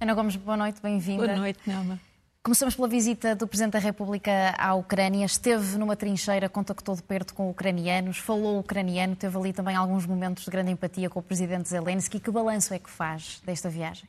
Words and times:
Ana 0.00 0.14
Gomes, 0.14 0.36
boa 0.36 0.56
noite, 0.56 0.80
bem-vinda. 0.82 1.26
Boa 1.26 1.38
noite, 1.38 1.58
Nelma. 1.66 1.98
Começamos 2.42 2.74
pela 2.74 2.86
visita 2.88 3.34
do 3.34 3.46
Presidente 3.46 3.72
da 3.72 3.78
República 3.78 4.54
à 4.58 4.74
Ucrânia. 4.74 5.24
Esteve 5.24 5.78
numa 5.78 5.96
trincheira, 5.96 6.48
contactou 6.48 6.94
de 6.94 7.02
perto 7.02 7.34
com 7.34 7.48
ucranianos, 7.48 8.18
falou 8.18 8.58
ucraniano, 8.58 9.16
teve 9.16 9.38
ali 9.38 9.52
também 9.52 9.74
alguns 9.74 10.06
momentos 10.06 10.44
de 10.44 10.50
grande 10.50 10.70
empatia 10.72 11.08
com 11.08 11.20
o 11.20 11.22
Presidente 11.22 11.68
Zelensky. 11.68 12.20
Que 12.20 12.30
balanço 12.30 12.74
é 12.74 12.78
que 12.78 12.90
faz 12.90 13.40
desta 13.44 13.68
viagem? 13.68 14.08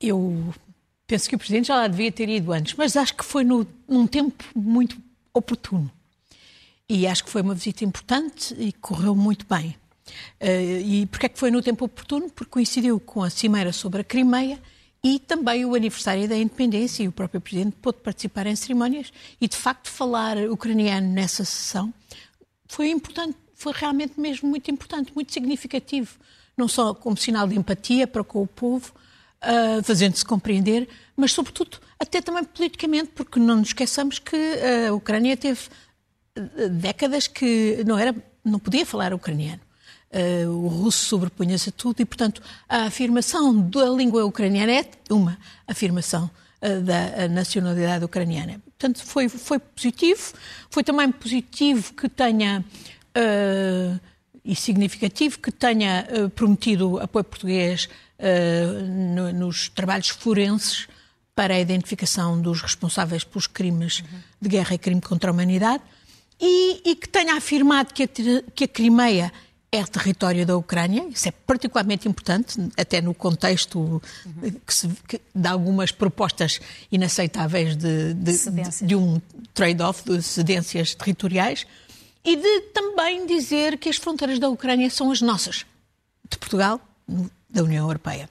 Eu 0.00 0.52
penso 1.06 1.28
que 1.28 1.36
o 1.36 1.38
Presidente 1.38 1.68
já 1.68 1.76
lá 1.76 1.88
devia 1.88 2.10
ter 2.10 2.28
ido 2.28 2.52
antes, 2.52 2.74
mas 2.74 2.96
acho 2.96 3.14
que 3.14 3.24
foi 3.24 3.44
no, 3.44 3.66
num 3.88 4.06
tempo 4.06 4.44
muito 4.54 4.96
oportuno. 5.32 5.90
E 6.88 7.06
acho 7.06 7.24
que 7.24 7.30
foi 7.30 7.42
uma 7.42 7.54
visita 7.54 7.84
importante 7.84 8.54
e 8.58 8.72
correu 8.72 9.14
muito 9.14 9.46
bem. 9.48 9.76
Uh, 10.40 10.80
e 10.84 11.06
porquê 11.06 11.26
é 11.26 11.28
que 11.28 11.38
foi 11.38 11.50
no 11.50 11.62
tempo 11.62 11.84
oportuno? 11.84 12.30
Porque 12.30 12.50
coincidiu 12.50 13.00
com 13.00 13.22
a 13.22 13.30
cimeira 13.30 13.72
sobre 13.72 14.02
a 14.02 14.04
Crimeia 14.04 14.60
e 15.02 15.18
também 15.18 15.64
o 15.64 15.74
aniversário 15.74 16.28
da 16.28 16.36
independência 16.36 17.02
e 17.02 17.08
o 17.08 17.12
próprio 17.12 17.40
Presidente 17.40 17.76
pôde 17.80 17.98
participar 17.98 18.46
em 18.46 18.56
cerimónias 18.56 19.12
e, 19.40 19.48
de 19.48 19.56
facto, 19.56 19.90
falar 19.90 20.36
ucraniano 20.50 21.08
nessa 21.08 21.44
sessão 21.44 21.92
foi 22.74 22.90
importante, 22.90 23.36
foi 23.54 23.72
realmente 23.72 24.18
mesmo 24.18 24.48
muito 24.48 24.70
importante, 24.70 25.12
muito 25.14 25.32
significativo, 25.32 26.16
não 26.56 26.66
só 26.66 26.92
como 26.92 27.16
sinal 27.16 27.46
de 27.46 27.56
empatia 27.56 28.06
para 28.06 28.24
com 28.24 28.42
o 28.42 28.46
povo, 28.46 28.92
uh, 29.44 29.82
fazendo-se 29.82 30.24
compreender, 30.24 30.88
mas, 31.16 31.32
sobretudo, 31.32 31.78
até 31.98 32.20
também 32.20 32.44
politicamente, 32.44 33.10
porque 33.14 33.38
não 33.38 33.56
nos 33.56 33.68
esqueçamos 33.68 34.18
que 34.18 34.36
a 34.88 34.92
Ucrânia 34.92 35.36
teve 35.36 35.60
ah, 36.36 36.68
décadas 36.68 37.26
que 37.26 37.82
não, 37.86 37.98
era, 37.98 38.14
não 38.44 38.58
podia 38.58 38.84
falar 38.84 39.14
ucraniano. 39.14 39.60
Uh, 40.12 40.48
o 40.48 40.68
russo 40.68 41.06
sobrepunha-se 41.06 41.70
a 41.70 41.72
tudo 41.72 42.00
e, 42.00 42.04
portanto, 42.04 42.40
a 42.68 42.84
afirmação 42.84 43.60
da 43.68 43.86
língua 43.86 44.24
ucraniana 44.24 44.72
é 44.72 44.86
uma 45.10 45.36
afirmação 45.66 46.30
uh, 46.62 46.80
da 46.82 47.26
nacionalidade 47.28 48.04
ucraniana. 48.04 48.60
Portanto, 48.64 49.04
foi, 49.04 49.28
foi 49.28 49.58
positivo. 49.58 50.34
Foi 50.70 50.84
também 50.84 51.10
positivo 51.10 51.92
que 51.94 52.08
tenha, 52.08 52.64
uh, 53.16 54.00
e 54.44 54.54
significativo, 54.54 55.38
que 55.40 55.50
tenha 55.50 56.06
prometido 56.34 57.00
apoio 57.00 57.24
português 57.24 57.88
no, 59.14 59.32
nos 59.32 59.68
trabalhos 59.68 60.08
forenses 60.08 60.88
para 61.34 61.54
a 61.54 61.60
identificação 61.60 62.40
dos 62.40 62.62
responsáveis 62.62 63.24
pelos 63.24 63.46
crimes 63.46 64.00
uhum. 64.00 64.18
de 64.40 64.48
guerra 64.48 64.74
e 64.74 64.78
crime 64.78 65.00
contra 65.00 65.30
a 65.30 65.32
humanidade 65.32 65.82
e, 66.40 66.80
e 66.84 66.96
que 66.96 67.08
tenha 67.08 67.34
afirmado 67.34 67.92
que 67.92 68.04
a, 68.04 68.08
que 68.54 68.64
a 68.64 68.68
Crimeia 68.68 69.32
é 69.72 69.82
território 69.84 70.46
da 70.46 70.56
Ucrânia, 70.56 71.04
isso 71.08 71.26
é 71.26 71.32
particularmente 71.32 72.06
importante, 72.06 72.56
até 72.76 73.00
no 73.00 73.12
contexto 73.12 73.80
uhum. 73.80 74.52
que 74.64 74.72
se, 74.72 74.88
que, 75.08 75.20
de 75.34 75.48
algumas 75.48 75.90
propostas 75.90 76.60
inaceitáveis 76.92 77.76
de, 77.76 78.14
de, 78.14 78.32
de, 78.32 78.86
de 78.86 78.94
um 78.94 79.20
trade-off 79.52 80.04
de 80.04 80.22
cedências 80.22 80.94
territoriais, 80.94 81.66
e 82.24 82.36
de 82.36 82.60
também 82.72 83.26
dizer 83.26 83.76
que 83.76 83.88
as 83.88 83.96
fronteiras 83.96 84.38
da 84.38 84.48
Ucrânia 84.48 84.88
são 84.90 85.10
as 85.10 85.20
nossas, 85.20 85.66
de 86.30 86.38
Portugal, 86.38 86.80
da 87.54 87.62
União 87.62 87.86
Europeia. 87.86 88.28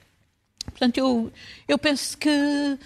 Portanto, 0.66 0.98
eu, 0.98 1.32
eu 1.66 1.78
penso 1.78 2.16
que 2.18 2.78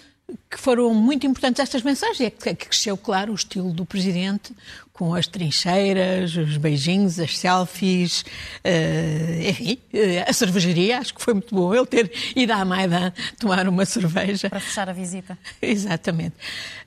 que 0.49 0.59
foram 0.59 0.93
muito 0.93 1.25
importantes 1.25 1.59
estas 1.59 1.81
mensagens 1.81 2.21
é 2.21 2.29
que 2.29 2.53
cresceu, 2.55 2.97
claro, 2.97 3.31
o 3.31 3.35
estilo 3.35 3.71
do 3.71 3.85
Presidente, 3.85 4.53
com 4.93 5.15
as 5.15 5.27
trincheiras, 5.27 6.35
os 6.35 6.57
beijinhos, 6.57 7.19
as 7.19 7.37
selfies, 7.37 8.21
uh, 8.21 9.49
enfim, 9.49 9.79
uh, 9.93 10.29
a 10.29 10.33
cervejaria, 10.33 10.99
acho 10.99 11.13
que 11.13 11.21
foi 11.21 11.33
muito 11.33 11.55
bom 11.55 11.73
ele 11.73 11.85
ter 11.85 12.11
ido 12.35 12.51
à 12.51 12.65
Maidan 12.65 13.13
tomar 13.39 13.67
uma 13.67 13.85
cerveja. 13.85 14.49
Para 14.49 14.59
fechar 14.59 14.89
a 14.89 14.93
visita. 14.93 15.37
Exatamente. 15.61 16.35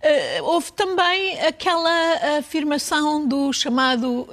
Uh, 0.02 0.44
houve 0.44 0.72
também 0.72 1.40
aquela 1.40 2.38
afirmação 2.38 3.26
do 3.26 3.52
chamado 3.52 4.28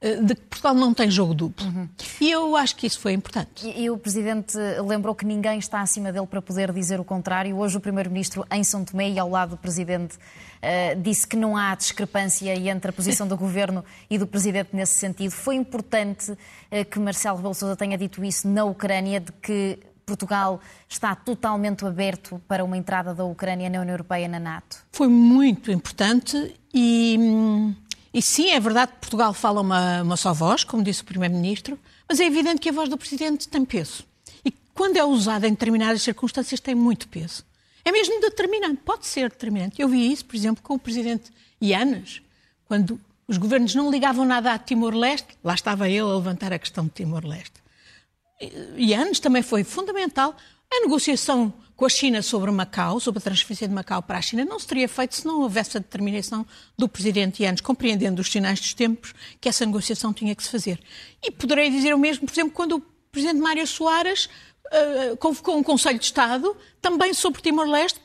de 0.00 0.34
que 0.34 0.42
Portugal 0.42 0.74
não 0.74 0.92
tem 0.92 1.10
jogo 1.10 1.32
duplo. 1.32 1.66
Uhum. 1.66 1.88
E 2.20 2.30
eu 2.30 2.54
acho 2.54 2.76
que 2.76 2.86
isso 2.86 3.00
foi 3.00 3.12
importante. 3.12 3.66
E, 3.66 3.84
e, 3.84 3.90
o 3.90 3.96
Presidente 3.96 4.56
lembrou 4.86 5.14
que 5.14 5.24
ninguém 5.24 5.58
está 5.58 5.80
acima 5.80 6.12
dele 6.12 6.26
para 6.26 6.42
poder 6.42 6.70
dizer 6.72 7.00
o 7.00 7.04
contrário. 7.04 7.56
Hoje 7.56 7.78
o 7.78 7.80
Primeiro-Ministro 7.80 8.44
em 8.50 8.62
São 8.62 8.84
Tomé 8.84 9.08
e 9.10 9.18
ao 9.18 9.28
lado 9.30 9.50
do 9.50 9.56
Presidente 9.56 10.16
uh, 10.16 11.00
disse 11.00 11.26
que 11.26 11.36
não 11.36 11.56
há 11.56 11.74
discrepância 11.74 12.54
entre 12.54 12.90
a 12.90 12.92
posição 12.92 13.26
do 13.26 13.36
Governo 13.38 13.82
e 14.10 14.18
do 14.18 14.26
Presidente 14.26 14.70
nesse 14.74 14.96
sentido. 14.96 15.30
Foi 15.30 15.54
importante 15.54 16.30
uh, 16.30 16.36
que 16.90 16.98
Marcelo 16.98 17.36
Rebelo 17.38 17.54
Sousa 17.54 17.74
tenha 17.74 17.96
dito 17.96 18.22
isso 18.22 18.46
na 18.46 18.64
Ucrânia, 18.64 19.18
de 19.18 19.32
que 19.32 19.78
Portugal 20.04 20.60
está 20.88 21.14
totalmente 21.16 21.84
aberto 21.86 22.40
para 22.46 22.62
uma 22.64 22.76
entrada 22.76 23.14
da 23.14 23.24
Ucrânia 23.24 23.68
na 23.70 23.80
União 23.80 23.94
Europeia 23.94 24.26
e 24.26 24.28
na 24.28 24.38
NATO. 24.38 24.84
Foi 24.92 25.08
muito 25.08 25.72
importante 25.72 26.54
e... 26.72 27.74
E 28.16 28.22
sim, 28.22 28.48
é 28.48 28.58
verdade 28.58 28.92
que 28.92 28.98
Portugal 29.00 29.34
fala 29.34 29.60
uma, 29.60 30.00
uma 30.00 30.16
só 30.16 30.32
voz, 30.32 30.64
como 30.64 30.82
disse 30.82 31.02
o 31.02 31.04
Primeiro-Ministro, 31.04 31.78
mas 32.08 32.18
é 32.18 32.24
evidente 32.24 32.62
que 32.62 32.70
a 32.70 32.72
voz 32.72 32.88
do 32.88 32.96
Presidente 32.96 33.46
tem 33.46 33.62
peso. 33.62 34.04
E 34.42 34.50
quando 34.74 34.96
é 34.96 35.04
usada 35.04 35.46
em 35.46 35.50
determinadas 35.50 36.00
circunstâncias, 36.00 36.58
tem 36.58 36.74
muito 36.74 37.08
peso. 37.08 37.44
É 37.84 37.92
mesmo 37.92 38.18
determinante, 38.18 38.80
pode 38.82 39.06
ser 39.06 39.28
determinante. 39.28 39.82
Eu 39.82 39.86
vi 39.86 40.10
isso, 40.10 40.24
por 40.24 40.34
exemplo, 40.34 40.62
com 40.62 40.76
o 40.76 40.78
Presidente 40.78 41.30
Ianes, 41.60 42.22
quando 42.64 42.98
os 43.28 43.36
governos 43.36 43.74
não 43.74 43.90
ligavam 43.90 44.24
nada 44.24 44.54
a 44.54 44.58
Timor-Leste, 44.58 45.36
lá 45.44 45.52
estava 45.52 45.86
ele 45.86 46.00
a 46.00 46.06
levantar 46.06 46.54
a 46.54 46.58
questão 46.58 46.86
de 46.86 46.92
Timor-Leste. 46.92 47.60
Ianes 48.78 49.20
também 49.20 49.42
foi 49.42 49.62
fundamental. 49.62 50.34
A 50.72 50.80
negociação 50.80 51.52
com 51.76 51.84
a 51.84 51.88
China 51.88 52.22
sobre 52.22 52.50
Macau, 52.50 52.98
sobre 52.98 53.18
a 53.18 53.20
transferência 53.20 53.68
de 53.68 53.74
Macau 53.74 54.02
para 54.02 54.16
a 54.18 54.22
China, 54.22 54.44
não 54.44 54.58
se 54.58 54.66
teria 54.66 54.88
feito 54.88 55.14
se 55.14 55.26
não 55.26 55.42
houvesse 55.42 55.76
a 55.76 55.80
determinação 55.80 56.46
do 56.76 56.88
Presidente 56.88 57.42
Yanes, 57.42 57.60
compreendendo 57.60 58.22
os 58.22 58.32
sinais 58.32 58.58
dos 58.58 58.72
tempos, 58.72 59.12
que 59.40 59.48
essa 59.48 59.66
negociação 59.66 60.12
tinha 60.12 60.34
que 60.34 60.42
se 60.42 60.50
fazer. 60.50 60.80
E 61.22 61.30
poderei 61.30 61.68
dizer 61.70 61.94
o 61.94 61.98
mesmo, 61.98 62.26
por 62.26 62.32
exemplo, 62.32 62.52
quando 62.52 62.76
o 62.76 62.80
Presidente 63.12 63.40
Mário 63.40 63.66
Soares 63.66 64.26
uh, 64.66 65.16
convocou 65.18 65.56
um 65.58 65.62
Conselho 65.62 65.98
de 65.98 66.06
Estado 66.06 66.56
também 66.80 67.12
sobre 67.12 67.42
Timor-Leste 67.42 68.00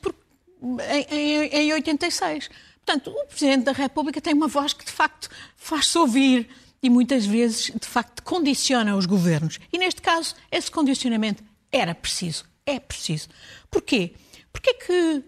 em, 0.90 1.16
em, 1.16 1.46
em 1.46 1.72
86. 1.72 2.50
Portanto, 2.84 3.10
o 3.10 3.26
Presidente 3.26 3.64
da 3.64 3.72
República 3.72 4.20
tem 4.20 4.34
uma 4.34 4.48
voz 4.48 4.74
que, 4.74 4.84
de 4.84 4.92
facto, 4.92 5.30
faz-se 5.56 5.96
ouvir 5.96 6.48
e 6.82 6.90
muitas 6.90 7.24
vezes, 7.24 7.72
de 7.80 7.86
facto, 7.86 8.22
condiciona 8.22 8.96
os 8.96 9.06
governos. 9.06 9.58
E, 9.72 9.78
neste 9.78 10.02
caso, 10.02 10.34
esse 10.50 10.70
condicionamento 10.70 11.42
era 11.70 11.94
preciso 11.94 12.51
é 12.66 12.78
preciso. 12.78 13.28
Porquê? 13.70 14.14
Porque 14.52 14.70
é 14.70 14.74
que 14.74 15.24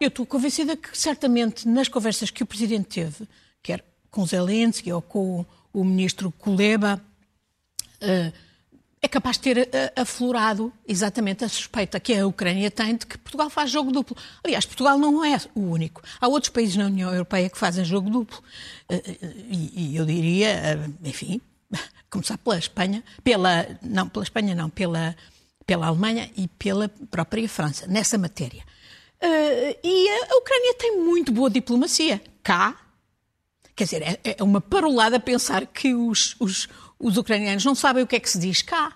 eu 0.00 0.08
estou 0.08 0.26
convencida 0.26 0.76
que 0.76 0.96
certamente 0.96 1.66
nas 1.66 1.88
conversas 1.88 2.30
que 2.30 2.42
o 2.42 2.46
Presidente 2.46 2.88
teve, 2.88 3.28
quer 3.62 3.84
com 4.10 4.26
Zelensky 4.26 4.92
ou 4.92 5.02
com 5.02 5.44
o 5.72 5.84
Ministro 5.84 6.30
Kuleba, 6.32 7.02
eh, 8.00 8.32
é 9.00 9.08
capaz 9.08 9.36
de 9.36 9.42
ter 9.42 9.68
eh, 9.72 9.92
aflorado 9.96 10.72
exatamente 10.86 11.44
a 11.44 11.48
suspeita 11.48 12.00
que 12.00 12.14
a 12.14 12.26
Ucrânia 12.26 12.70
tem 12.70 12.96
de 12.96 13.06
que 13.06 13.18
Portugal 13.18 13.50
faz 13.50 13.70
jogo 13.70 13.92
duplo. 13.92 14.16
Aliás, 14.42 14.64
Portugal 14.64 14.98
não 14.98 15.24
é 15.24 15.38
o 15.54 15.60
único. 15.60 16.02
Há 16.20 16.28
outros 16.28 16.50
países 16.50 16.76
na 16.76 16.86
União 16.86 17.10
Europeia 17.12 17.50
que 17.50 17.58
fazem 17.58 17.84
jogo 17.84 18.08
duplo. 18.08 18.42
Eh, 18.88 19.16
e 19.50 19.96
eu 19.96 20.04
diria, 20.06 20.90
enfim, 21.02 21.40
começar 22.08 22.38
pela 22.38 22.58
Espanha, 22.58 23.02
pela. 23.22 23.66
Não, 23.82 24.08
pela 24.08 24.22
Espanha 24.22 24.54
não, 24.54 24.70
pela 24.70 25.16
pela 25.66 25.86
Alemanha 25.86 26.30
e 26.36 26.48
pela 26.48 26.88
própria 27.10 27.48
França, 27.48 27.86
nessa 27.86 28.18
matéria. 28.18 28.62
Uh, 29.22 29.78
e 29.82 30.08
a 30.08 30.36
Ucrânia 30.36 30.74
tem 30.74 30.98
muito 30.98 31.32
boa 31.32 31.48
diplomacia. 31.48 32.20
Cá, 32.42 32.76
quer 33.74 33.84
dizer, 33.84 34.02
é, 34.02 34.36
é 34.38 34.42
uma 34.42 34.60
parolada 34.60 35.18
pensar 35.18 35.66
que 35.66 35.94
os, 35.94 36.36
os, 36.38 36.68
os 36.98 37.16
ucranianos 37.16 37.64
não 37.64 37.74
sabem 37.74 38.02
o 38.02 38.06
que 38.06 38.16
é 38.16 38.20
que 38.20 38.28
se 38.28 38.38
diz 38.38 38.60
cá 38.60 38.94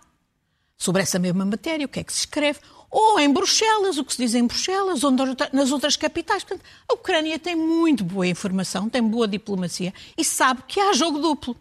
sobre 0.76 1.02
essa 1.02 1.18
mesma 1.18 1.44
matéria, 1.44 1.86
o 1.86 1.88
que 1.88 2.00
é 2.00 2.04
que 2.04 2.12
se 2.12 2.20
escreve, 2.20 2.60
ou 2.90 3.18
em 3.18 3.30
Bruxelas, 3.30 3.98
o 3.98 4.04
que 4.04 4.12
se 4.14 4.22
diz 4.22 4.34
em 4.34 4.46
Bruxelas, 4.46 5.04
ou 5.04 5.10
nas 5.52 5.72
outras 5.72 5.96
capitais. 5.96 6.44
Portanto, 6.44 6.64
a 6.88 6.94
Ucrânia 6.94 7.38
tem 7.38 7.54
muito 7.54 8.04
boa 8.04 8.26
informação, 8.26 8.88
tem 8.88 9.02
boa 9.02 9.28
diplomacia 9.28 9.92
e 10.16 10.24
sabe 10.24 10.62
que 10.66 10.80
há 10.80 10.92
jogo 10.92 11.18
duplo. 11.18 11.56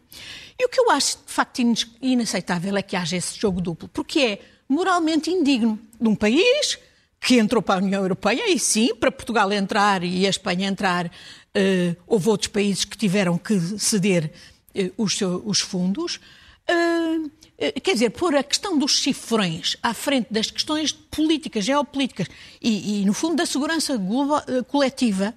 E 0.58 0.66
o 0.66 0.70
que 0.70 0.80
eu 0.80 0.90
acho 0.92 1.18
de 1.26 1.34
facto 1.34 1.62
inaceitável 2.02 2.76
é 2.78 2.82
que 2.82 2.96
haja 2.96 3.18
esse 3.18 3.38
jogo 3.38 3.60
duplo, 3.60 3.90
porque 3.90 4.20
é 4.20 4.57
moralmente 4.68 5.30
indigno 5.30 5.80
de 6.00 6.08
um 6.08 6.16
país 6.16 6.78
que 7.20 7.40
entrou 7.40 7.62
para 7.62 7.80
a 7.80 7.84
União 7.84 8.02
Europeia, 8.02 8.50
e 8.50 8.60
sim, 8.60 8.94
para 8.96 9.12
Portugal 9.12 9.52
entrar 9.52 10.04
e 10.04 10.26
a 10.26 10.30
Espanha 10.30 10.68
entrar, 10.68 11.08
uh, 11.08 11.98
houve 12.06 12.30
outros 12.30 12.48
países 12.48 12.86
que 12.86 12.98
tiveram 12.98 13.38
que 13.38 13.60
ceder 13.80 14.32
uh, 14.76 15.04
os, 15.04 15.18
seus, 15.18 15.42
os, 15.44 15.60
fundos. 15.60 16.20
Uh, 16.70 17.32
quer 17.82 17.94
dizer, 17.94 18.12
pôr 18.12 18.36
a 18.36 18.44
questão 18.44 18.78
dos 18.78 19.02
cifrões 19.02 19.78
à 19.82 19.94
frente 19.94 20.28
das 20.32 20.52
questões 20.52 20.92
políticas, 20.92 21.66
geopolíticas 21.66 22.28
e, 22.62 23.02
e 23.02 23.06
no 23.06 23.14
fundo, 23.14 23.36
da 23.36 23.46
segurança 23.46 23.98
global, 23.98 24.44
coletiva, 24.68 25.34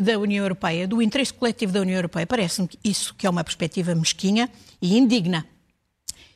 da 0.00 0.18
União 0.18 0.44
Europeia, 0.44 0.86
do 0.86 1.00
interesse 1.02 1.32
coletivo 1.32 1.72
da 1.72 1.80
União 1.80 1.96
Europeia, 1.96 2.26
parece-me 2.26 2.68
isso 2.84 3.14
que 3.14 3.26
é 3.26 3.30
uma 3.30 3.42
perspectiva 3.42 3.94
mesquinha 3.94 4.50
e 4.80 4.96
indigna. 4.96 5.46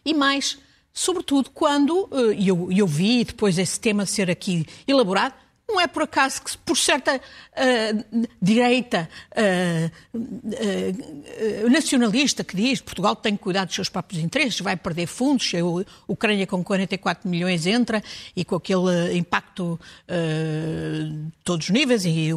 E 0.05 0.15
mais, 0.15 0.59
sobretudo 0.93 1.51
quando, 1.51 2.09
eh, 2.13 2.35
e 2.39 2.49
eu, 2.49 2.69
eu 2.71 2.87
vi 2.87 3.25
depois 3.25 3.59
esse 3.59 3.79
tema 3.79 4.07
ser 4.07 4.31
aqui 4.31 4.67
elaborado, 4.87 5.35
não 5.71 5.81
é 5.81 5.87
por 5.87 6.03
acaso 6.03 6.43
que, 6.43 6.59
por 6.59 6.77
certa 6.77 7.17
uh, 7.17 8.29
direita 8.43 9.09
uh, 9.37 10.19
uh, 10.19 11.71
nacionalista 11.71 12.43
que 12.43 12.57
diz 12.57 12.81
Portugal 12.81 13.15
tem 13.15 13.37
que 13.37 13.43
cuidar 13.43 13.65
dos 13.65 13.75
seus 13.75 13.89
próprios 13.89 14.23
interesses, 14.23 14.61
vai 14.61 14.77
perder 14.77 15.07
fundos, 15.07 15.53
a 15.55 16.13
Ucrânia 16.13 16.47
com 16.47 16.63
44 16.63 17.29
milhões 17.29 17.67
entra 17.67 18.03
e 18.35 18.45
com 18.45 18.57
aquele 18.57 19.17
impacto 19.17 19.79
de 20.09 21.33
todos 21.45 21.67
os 21.67 21.71
níveis, 21.71 22.05
e 22.05 22.31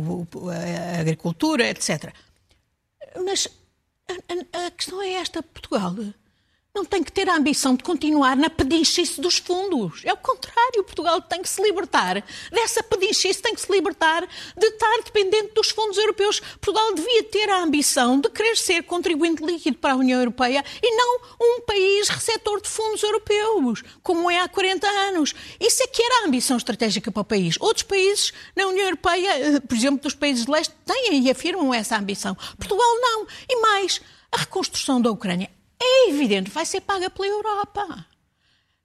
a 0.95 0.99
agricultura, 0.99 1.67
etc. 1.67 2.13
Mas 3.25 3.47
a, 4.07 4.13
a, 4.13 4.67
a 4.67 4.71
questão 4.71 5.01
é 5.01 5.13
esta, 5.13 5.41
Portugal 5.41 5.95
não 6.75 6.83
tem 6.83 7.03
que 7.03 7.11
ter 7.11 7.29
a 7.29 7.35
ambição 7.35 7.75
de 7.75 7.83
continuar 7.83 8.35
na 8.35 8.49
pedichice 8.49 9.21
dos 9.21 9.37
fundos. 9.37 10.01
É 10.03 10.11
o 10.11 10.17
contrário. 10.17 10.83
Portugal 10.83 11.21
tem 11.21 11.39
que 11.39 11.47
se 11.47 11.61
libertar 11.61 12.23
dessa 12.51 12.81
pedichice, 12.81 13.43
tem 13.43 13.53
que 13.53 13.61
se 13.61 13.71
libertar 13.71 14.27
de 14.57 14.65
estar 14.65 14.97
dependente 15.05 15.53
dos 15.53 15.69
fundos 15.69 15.99
europeus. 15.99 16.39
Portugal 16.39 16.95
devia 16.95 17.23
ter 17.25 17.47
a 17.47 17.61
ambição 17.61 18.19
de 18.19 18.27
querer 18.27 18.57
ser 18.57 18.81
contribuinte 18.83 19.45
líquido 19.45 19.77
para 19.77 19.93
a 19.93 19.97
União 19.97 20.19
Europeia 20.19 20.65
e 20.81 20.95
não 20.95 21.19
um 21.39 21.61
país 21.61 22.09
receptor 22.09 22.59
de 22.59 22.67
fundos 22.67 23.03
europeus, 23.03 23.83
como 24.01 24.31
é 24.31 24.39
há 24.39 24.49
40 24.49 24.87
anos. 24.87 25.35
Isso 25.59 25.83
é 25.83 25.87
que 25.87 26.01
era 26.01 26.23
a 26.23 26.27
ambição 26.27 26.57
estratégica 26.57 27.11
para 27.11 27.21
o 27.21 27.25
país. 27.25 27.55
Outros 27.59 27.83
países 27.83 28.33
na 28.55 28.65
União 28.65 28.85
Europeia, 28.85 29.29
eh, 29.29 29.59
por 29.59 29.77
exemplo, 29.77 30.01
dos 30.01 30.15
países 30.15 30.45
de 30.45 30.51
leste, 30.51 30.73
têm 30.83 31.21
e 31.21 31.29
afirmam 31.29 31.71
essa 31.71 31.95
ambição. 31.95 32.35
Portugal 32.57 32.99
não. 32.99 33.27
E 33.47 33.61
mais, 33.61 34.01
a 34.31 34.37
reconstrução 34.37 34.99
da 34.99 35.11
Ucrânia 35.11 35.51
é 35.81 36.09
evidente, 36.09 36.49
vai 36.49 36.65
ser 36.65 36.81
paga 36.81 37.09
pela 37.09 37.27
Europa. 37.27 38.05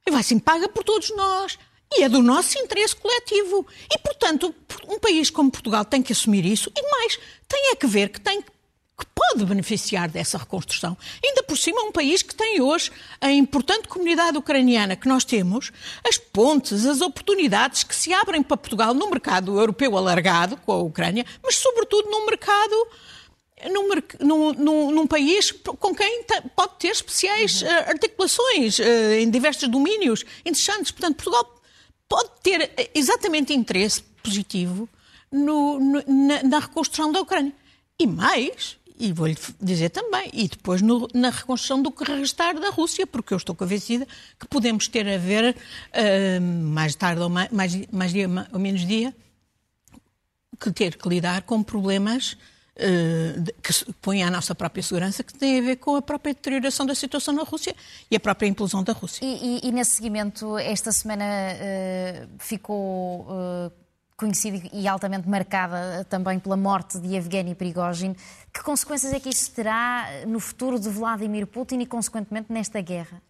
E 0.06 0.10
vai 0.10 0.22
ser 0.22 0.40
paga 0.40 0.68
por 0.68 0.84
todos 0.84 1.10
nós. 1.14 1.58
E 1.92 2.02
é 2.02 2.08
do 2.08 2.22
nosso 2.22 2.58
interesse 2.58 2.94
coletivo. 2.94 3.66
E, 3.90 3.98
portanto, 3.98 4.54
um 4.88 4.98
país 4.98 5.30
como 5.30 5.50
Portugal 5.50 5.84
tem 5.84 6.02
que 6.02 6.12
assumir 6.12 6.44
isso. 6.44 6.70
E 6.76 6.82
mais, 6.90 7.18
tem 7.46 7.70
é 7.72 7.76
que 7.76 7.86
ver 7.86 8.10
que 8.10 8.20
tem 8.20 8.42
que 8.42 9.06
pode 9.14 9.44
beneficiar 9.44 10.08
dessa 10.08 10.36
reconstrução. 10.36 10.96
Ainda 11.24 11.44
por 11.44 11.56
cima, 11.56 11.82
um 11.82 11.92
país 11.92 12.20
que 12.20 12.34
tem 12.34 12.60
hoje 12.60 12.90
a 13.20 13.30
importante 13.30 13.86
comunidade 13.86 14.36
ucraniana 14.36 14.96
que 14.96 15.06
nós 15.06 15.24
temos, 15.24 15.70
as 16.06 16.18
pontes, 16.18 16.84
as 16.84 17.00
oportunidades 17.00 17.84
que 17.84 17.94
se 17.94 18.12
abrem 18.12 18.42
para 18.42 18.56
Portugal 18.56 18.92
no 18.92 19.08
mercado 19.08 19.56
europeu 19.56 19.96
alargado 19.96 20.56
com 20.56 20.72
a 20.72 20.78
Ucrânia, 20.78 21.24
mas 21.42 21.54
sobretudo 21.54 22.10
no 22.10 22.26
mercado 22.26 22.88
num, 23.70 24.54
num, 24.56 24.90
num, 24.92 25.06
país 25.06 25.50
com 25.50 25.94
quem 25.94 26.24
pode 26.54 26.78
ter 26.78 26.88
especiais 26.88 27.62
uhum. 27.62 27.68
articulações 27.68 28.78
uh, 28.78 28.82
em 29.18 29.30
diversos 29.30 29.68
domínios 29.68 30.24
interessantes. 30.44 30.90
Portanto, 30.90 31.16
Portugal 31.16 31.58
pode 32.08 32.30
ter 32.42 32.70
eh, 32.76 32.90
exatamente 32.94 33.52
interesse 33.52 34.02
positivo 34.22 34.88
no, 35.30 35.78
no, 35.78 36.02
na, 36.06 36.42
na, 36.42 36.58
reconstrução 36.58 37.12
da 37.12 37.20
Ucrânia. 37.20 37.52
E 37.98 38.06
mais, 38.06 38.78
e 38.98 39.12
vou-lhe 39.12 39.36
dizer 39.60 39.90
também, 39.90 40.30
e 40.32 40.48
depois 40.48 40.80
no, 40.80 41.08
na 41.12 41.30
reconstrução 41.30 41.82
do 41.82 41.90
que 41.90 42.04
restar 42.04 42.58
da 42.58 42.70
Rússia, 42.70 43.06
porque 43.06 43.34
eu 43.34 43.36
estou 43.36 43.54
convencida 43.54 44.06
que 44.38 44.46
podemos 44.46 44.88
ter 44.88 45.06
a 45.06 45.18
ver, 45.18 45.54
uh, 45.54 46.40
mais 46.40 46.94
tarde 46.94 47.20
ou 47.20 47.28
mais, 47.28 47.50
mais, 47.50 47.72
mais 47.92 48.12
dia 48.12 48.28
ou 48.52 48.58
menos 48.58 48.86
dia, 48.86 49.14
que 50.58 50.72
ter 50.72 50.96
que 50.96 51.08
lidar 51.08 51.42
com 51.42 51.62
problemas 51.62 52.36
eh, 52.36 52.57
que 53.62 53.92
põe 54.00 54.22
à 54.22 54.30
nossa 54.30 54.54
própria 54.54 54.82
segurança, 54.82 55.24
que 55.24 55.34
tem 55.34 55.58
a 55.58 55.62
ver 55.62 55.76
com 55.76 55.96
a 55.96 56.02
própria 56.02 56.32
deterioração 56.32 56.86
da 56.86 56.94
situação 56.94 57.34
na 57.34 57.42
Rússia 57.42 57.74
e 58.10 58.14
a 58.14 58.20
própria 58.20 58.46
implosão 58.46 58.84
da 58.84 58.92
Rússia. 58.92 59.24
E, 59.24 59.60
e, 59.64 59.68
e 59.68 59.72
nesse 59.72 59.96
seguimento, 59.96 60.56
esta 60.58 60.92
semana 60.92 61.24
uh, 61.24 62.28
ficou 62.38 63.22
uh, 63.22 63.72
conhecida 64.16 64.68
e 64.72 64.86
altamente 64.86 65.28
marcada 65.28 66.04
também 66.08 66.38
pela 66.38 66.56
morte 66.56 66.98
de 66.98 67.16
Evgeny 67.16 67.54
Prigozhin. 67.54 68.14
Que 68.52 68.62
consequências 68.62 69.12
é 69.12 69.18
que 69.18 69.28
isso 69.28 69.50
terá 69.52 70.08
no 70.26 70.38
futuro 70.38 70.78
de 70.78 70.88
Vladimir 70.88 71.46
Putin 71.46 71.80
e, 71.80 71.86
consequentemente, 71.86 72.52
nesta 72.52 72.80
guerra? 72.80 73.20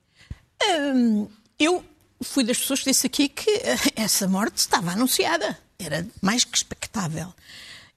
Um, 0.95 1.29
eu 1.59 1.85
fui 2.23 2.45
das 2.45 2.59
pessoas 2.59 2.81
que 2.81 2.91
disse 2.91 3.07
aqui 3.07 3.29
que 3.29 3.63
essa 3.97 4.29
morte 4.29 4.59
estava 4.59 4.93
anunciada. 4.93 5.59
Era 5.79 6.07
mais 6.21 6.45
que 6.45 6.57
expectável. 6.57 7.33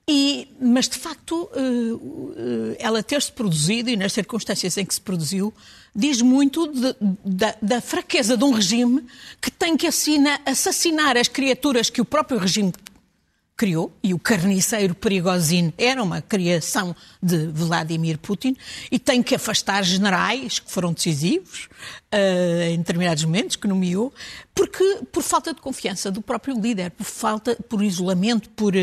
E, 0.08 0.48
mas, 0.60 0.90
de 0.90 0.98
facto, 0.98 1.50
eh, 1.54 1.60
eh, 1.62 2.78
ela 2.80 3.04
ter-se 3.04 3.32
produzido, 3.32 3.90
e 3.90 3.96
nas 3.96 4.12
circunstâncias 4.14 4.78
em 4.78 4.86
que 4.86 4.94
se 4.94 5.02
produziu, 5.02 5.54
diz 5.96 6.22
muito 6.22 6.68
de, 6.68 6.96
da 7.62 7.82
fraqueza 7.82 8.36
de 8.36 8.44
um 8.44 8.52
regime 8.52 9.06
que 9.40 9.52
tem 9.52 9.78
que 9.78 9.88
assina, 9.88 10.40
assassinar 10.46 11.18
as 11.18 11.28
criaturas 11.28 11.90
que 11.90 12.02
o 12.02 12.06
próprio 12.06 12.40
regime 12.40 12.74
criou, 13.62 13.96
e 14.02 14.12
o 14.12 14.18
carniceiro 14.18 14.96
perigosino 14.96 15.72
era 15.78 16.02
uma 16.02 16.20
criação 16.20 16.96
de 17.22 17.46
Vladimir 17.46 18.18
Putin, 18.18 18.58
e 18.90 18.98
tem 18.98 19.22
que 19.22 19.36
afastar 19.36 19.84
generais 19.84 20.58
que 20.58 20.72
foram 20.72 20.92
decisivos 20.92 21.70
uh, 22.12 22.64
em 22.72 22.80
determinados 22.80 23.24
momentos, 23.24 23.56
que 23.56 23.68
nomeou, 23.68 24.12
porque 24.56 25.02
por 25.12 25.22
falta 25.22 25.54
de 25.54 25.62
confiança 25.62 26.10
do 26.10 26.24
próprio 26.24 26.60
líder, 26.60 26.90
por 26.90 27.04
falta, 27.04 27.56
por 27.70 27.84
isolamento, 27.84 28.50
por, 28.50 28.74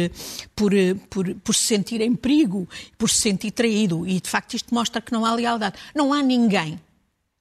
por, 0.54 0.70
por, 1.10 1.34
por 1.34 1.54
se 1.56 1.66
sentir 1.66 2.00
em 2.00 2.14
perigo, 2.14 2.69
por 2.96 3.10
se 3.10 3.22
sentir 3.22 3.50
traído. 3.50 4.06
E 4.06 4.20
de 4.20 4.31
facto 4.31 4.54
isto 4.54 4.72
mostra 4.72 5.02
que 5.02 5.10
não 5.10 5.26
há 5.26 5.34
lealdade. 5.34 5.76
Não 5.92 6.12
há 6.12 6.22
ninguém 6.22 6.81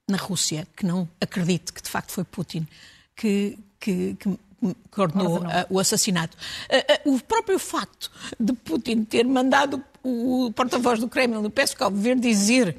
na 0.08 0.16
Rússia 0.16 0.66
que 0.76 0.84
não 0.84 1.08
acredite 1.20 1.72
que 1.72 1.80
de 1.80 1.88
facto 1.88 2.10
foi 2.10 2.24
Putin 2.24 2.66
que, 3.14 3.56
que, 3.78 4.16
que 4.18 4.38
que 4.90 5.00
ordenou 5.00 5.38
uh, 5.38 5.44
o 5.70 5.78
assassinato. 5.78 6.36
Uh, 6.68 7.10
uh, 7.10 7.14
o 7.14 7.20
próprio 7.20 7.58
facto 7.58 8.10
de 8.38 8.52
Putin 8.52 9.04
ter 9.04 9.24
mandado 9.24 9.82
o 10.02 10.52
porta-voz 10.54 11.00
do 11.00 11.08
Kremlin, 11.08 11.44
o 11.44 11.50
Peskov, 11.50 11.94
vir 11.94 12.18
dizer 12.18 12.76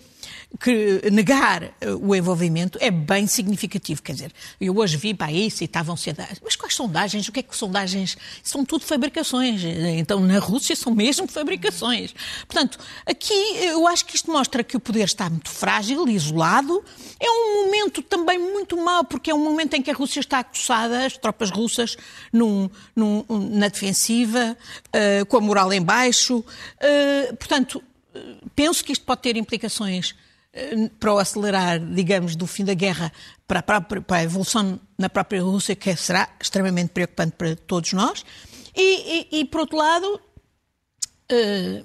negar 1.12 1.64
eh, 1.64 1.92
o 2.02 2.16
envolvimento 2.16 2.78
é 2.82 2.92
bem 2.92 3.28
significativo. 3.28 4.02
Quer 4.02 4.14
dizer, 4.14 4.34
eu 4.60 4.76
hoje 4.78 4.98
vi 4.98 5.14
para 5.14 5.32
e 5.32 5.48
estavam 5.48 5.96
sondagens. 5.96 6.42
Mas 6.44 6.56
quais 6.56 6.76
sondagens? 6.76 7.28
O 7.28 7.32
que 7.32 7.40
é 7.40 7.44
que 7.44 7.56
sondagens? 7.56 8.18
São 8.44 8.66
tudo 8.66 8.84
fabricações. 8.84 9.62
Então, 9.64 10.20
na 10.20 10.40
Rússia 10.40 10.76
são 10.76 10.94
mesmo 10.94 11.28
fabricações. 11.32 12.14
Portanto, 12.48 12.80
aqui 13.06 13.34
eu 13.62 13.88
acho 13.88 14.06
que 14.06 14.16
isto 14.16 14.32
mostra 14.32 14.64
que 14.64 14.76
o 14.76 14.80
poder 14.80 15.06
está 15.06 15.30
muito 15.30 15.50
frágil, 15.50 16.08
isolado. 16.08 16.84
É 17.20 17.30
um 17.30 17.66
momento 17.66 18.02
também 18.02 18.40
muito 18.40 18.78
mau, 18.78 19.04
porque 19.04 19.32
é 19.32 19.36
um 19.36 19.44
momento 19.44 19.76
em 19.76 19.82
que 19.82 19.92
a 19.92 19.94
Rússia 19.94 20.20
está 20.20 20.40
acossada, 20.40 21.06
as 21.06 21.18
tropas 21.18 21.52
russas 21.52 21.98
num, 22.32 22.70
num, 22.96 23.26
na 23.30 23.68
defensiva, 23.68 24.58
uh, 24.88 25.26
com 25.26 25.38
a 25.38 25.42
moral 25.42 25.72
em 25.74 25.82
baixo. 25.82 26.40
Uh, 26.40 27.36
portanto, 27.36 27.84
penso 28.56 28.84
que 28.84 28.92
isto 28.92 29.06
pode 29.06 29.22
ter 29.22 29.38
implicações 29.38 30.16
eh, 30.54 30.90
para 31.00 31.14
o 31.14 31.20
acelerar, 31.20 31.80
digamos, 31.80 32.36
do 32.36 32.48
fim 32.48 32.64
da 32.64 32.74
guerra 32.74 33.12
para 33.48 33.60
a, 33.60 33.64
própria, 33.64 34.02
para 34.02 34.18
a 34.18 34.24
evolução 34.24 34.80
na 34.98 35.10
própria 35.10 35.42
Rússia, 35.42 35.76
que 35.76 35.96
será 35.96 36.30
extremamente 36.42 36.90
preocupante 36.90 37.34
para 37.38 37.56
todos 37.56 37.94
nós. 37.94 38.26
E, 38.76 39.28
e, 39.32 39.40
e 39.40 39.46
por 39.46 39.62
outro 39.62 39.78
lado, 39.78 40.22
eh, 41.30 41.84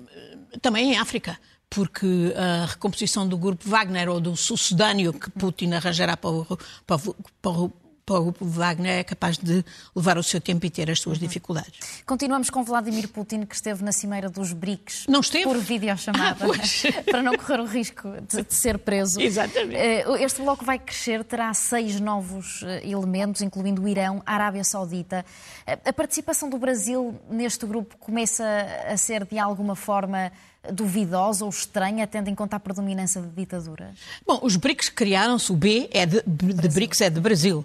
também 0.61 0.93
em 0.93 0.99
África, 0.99 1.39
porque 1.69 2.33
a 2.37 2.67
recomposição 2.67 3.27
do 3.27 3.37
grupo 3.37 3.69
Wagner 3.69 4.09
ou 4.09 4.21
do 4.21 4.37
sucedâneo 4.37 5.13
que 5.13 5.31
Putin 5.31 5.73
arranjará 5.73 6.17
para 6.17 6.31
o, 6.31 6.59
para 6.87 7.51
o, 7.51 7.73
para 8.05 8.21
o 8.21 8.35
o 8.45 8.47
Wagner 8.47 8.99
é 8.99 9.05
capaz 9.05 9.39
de 9.39 9.65
levar 9.95 10.19
o 10.19 10.23
seu 10.23 10.41
tempo 10.41 10.65
e 10.67 10.71
ter 10.71 10.91
as 10.91 11.01
suas 11.01 11.19
uhum. 11.19 11.27
dificuldades. 11.27 12.03
Continuamos 12.05 12.51
com 12.51 12.63
Vladimir 12.63 13.09
Putin, 13.09 13.45
que 13.47 13.55
esteve 13.55 13.83
na 13.83 13.93
cimeira 13.93 14.29
dos 14.29 14.53
BRICS 14.53 15.07
Não 15.09 15.21
esteve? 15.21 15.45
por 15.45 15.57
videochamada, 15.59 16.45
ah, 16.47 17.03
para 17.11 17.23
não 17.23 17.37
correr 17.37 17.61
o 17.61 17.65
risco 17.65 18.09
de, 18.29 18.43
de, 18.43 18.55
ser 18.55 18.79
preso. 18.79 19.21
Exatamente. 19.21 19.77
Eh, 19.77 20.05
este 20.21 20.43
bloco 20.43 20.65
vai 20.65 20.79
crescer, 20.79 21.25
terá 21.25 21.53
seis 21.55 21.99
novos 22.01 22.63
eh, 22.65 22.87
elementos, 22.89 23.41
incluindo 23.41 23.83
o 23.83 23.89
Irão, 23.89 24.23
a 24.27 24.35
Arábia 24.35 24.65
Saudita. 24.65 25.25
Eh, 25.67 25.79
a 25.85 25.93
participação 25.93 26.51
do 26.51 26.59
Brasil 26.59 27.19
neste 27.31 27.65
grupo 27.67 27.97
começa 27.99 28.45
a 28.89 28.97
ser, 28.97 29.25
de 29.25 29.39
alguma 29.39 29.75
forma, 29.75 30.31
duvidosa 30.73 31.45
ou 31.45 31.51
estranha, 31.51 32.07
tendo 32.07 32.29
em 32.29 32.35
conta 32.35 32.57
a 32.57 32.61
predominância 32.61 33.21
de 33.21 33.29
ditaduras? 33.29 33.91
Bom, 34.27 34.41
os 34.43 34.57
BRICS 34.57 34.89
criaram-se, 34.89 35.53
o 35.53 35.57
B 35.57 35.89
é 35.93 36.07
de, 36.07 36.23
de 36.27 36.69
BRICS 36.69 37.01
é 37.03 37.11
de 37.11 37.21
Brasil, 37.21 37.65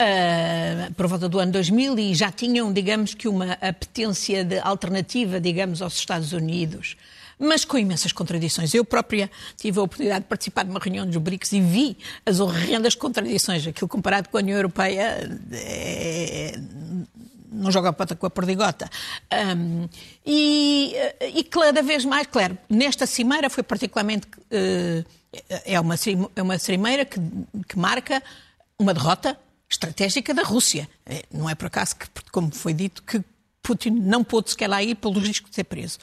uh, 0.00 0.94
por 0.94 1.06
volta 1.06 1.28
do 1.28 1.38
ano 1.38 1.52
2000 1.52 1.98
e 1.98 2.14
já 2.14 2.30
tinham, 2.30 2.72
digamos 2.72 3.14
que, 3.14 3.28
uma 3.28 3.52
apetência 3.54 4.44
de 4.44 4.58
alternativa, 4.60 5.40
digamos, 5.40 5.82
aos 5.82 5.94
Estados 5.94 6.32
Unidos 6.32 6.96
mas 7.38 7.64
com 7.64 7.78
imensas 7.78 8.12
contradições. 8.12 8.74
Eu 8.74 8.84
própria 8.84 9.30
tive 9.56 9.78
a 9.78 9.82
oportunidade 9.82 10.22
de 10.22 10.28
participar 10.28 10.64
de 10.64 10.70
uma 10.70 10.80
reunião 10.80 11.06
dos 11.06 11.16
BRICS 11.18 11.52
e 11.52 11.60
vi 11.60 11.96
as 12.26 12.40
horrendas 12.40 12.94
contradições. 12.94 13.66
Aquilo 13.66 13.88
comparado 13.88 14.28
com 14.28 14.36
a 14.36 14.40
União 14.40 14.56
Europeia 14.56 15.30
é, 15.52 16.58
não 17.50 17.70
joga 17.70 17.88
a 17.88 17.92
pata 17.92 18.14
com 18.14 18.26
a 18.26 18.30
perdigota. 18.30 18.88
Um, 19.56 19.88
e, 20.24 20.94
e, 21.34 21.44
cada 21.44 21.82
vez 21.82 22.04
mais, 22.04 22.26
claro, 22.26 22.56
nesta 22.68 23.06
cimeira 23.06 23.48
foi 23.50 23.62
particularmente. 23.62 24.26
Uh, 24.52 25.04
é, 25.64 25.78
uma, 25.78 25.94
é 26.34 26.42
uma 26.42 26.58
cimeira 26.58 27.04
que, 27.04 27.20
que 27.68 27.78
marca 27.78 28.22
uma 28.78 28.94
derrota 28.94 29.38
estratégica 29.68 30.32
da 30.32 30.42
Rússia. 30.42 30.88
É, 31.04 31.22
não 31.30 31.48
é 31.48 31.54
por 31.54 31.66
acaso 31.66 31.96
que, 31.96 32.06
como 32.32 32.50
foi 32.50 32.72
dito, 32.72 33.02
que 33.02 33.22
Putin 33.62 33.90
não 33.90 34.24
pôde 34.24 34.50
sequer 34.50 34.68
lá 34.68 34.82
ir 34.82 34.94
pelo 34.94 35.20
risco 35.20 35.50
de 35.50 35.54
ser 35.54 35.64
preso. 35.64 35.98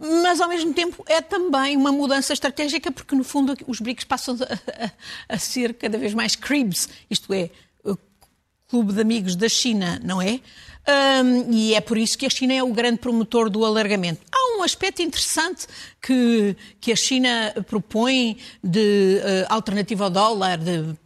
Mas, 0.00 0.40
ao 0.40 0.48
mesmo 0.48 0.72
tempo, 0.72 1.04
é 1.06 1.20
também 1.20 1.76
uma 1.76 1.92
mudança 1.92 2.32
estratégica, 2.32 2.90
porque, 2.90 3.14
no 3.14 3.24
fundo, 3.24 3.54
os 3.66 3.80
BRICS 3.80 4.04
passam 4.04 4.38
a, 4.40 4.84
a, 4.84 5.34
a 5.34 5.38
ser 5.38 5.74
cada 5.74 5.98
vez 5.98 6.14
mais 6.14 6.34
CRIBS, 6.34 6.88
isto 7.10 7.32
é, 7.34 7.50
Clube 8.72 8.94
de 8.94 9.02
Amigos 9.02 9.36
da 9.36 9.50
China, 9.50 10.00
não 10.02 10.22
é? 10.22 10.40
Um, 10.84 11.52
e 11.52 11.74
é 11.74 11.80
por 11.80 11.96
isso 11.96 12.18
que 12.18 12.26
a 12.26 12.30
China 12.30 12.52
é 12.52 12.62
o 12.62 12.72
grande 12.72 12.98
promotor 12.98 13.48
do 13.48 13.64
alargamento. 13.64 14.20
Há 14.32 14.58
um 14.58 14.62
aspecto 14.62 15.00
interessante 15.00 15.66
que, 16.00 16.56
que 16.80 16.92
a 16.92 16.96
China 16.96 17.54
propõe 17.68 18.36
de 18.62 19.18
uh, 19.18 19.46
alternativa 19.48 20.04
ao 20.04 20.10
dólar, 20.10 20.58
de 20.58 20.96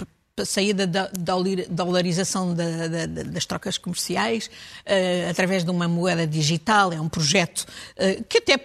saída 0.44 0.86
da 0.86 1.10
dolarização 1.68 2.54
da, 2.54 2.88
da, 2.88 3.06
das 3.06 3.46
trocas 3.46 3.78
comerciais 3.78 4.46
uh, 4.46 5.30
através 5.30 5.64
de 5.64 5.70
uma 5.70 5.88
moeda 5.88 6.26
digital. 6.26 6.92
É 6.92 7.00
um 7.00 7.08
projeto 7.08 7.60
uh, 7.60 8.24
que 8.24 8.38
até 8.38 8.58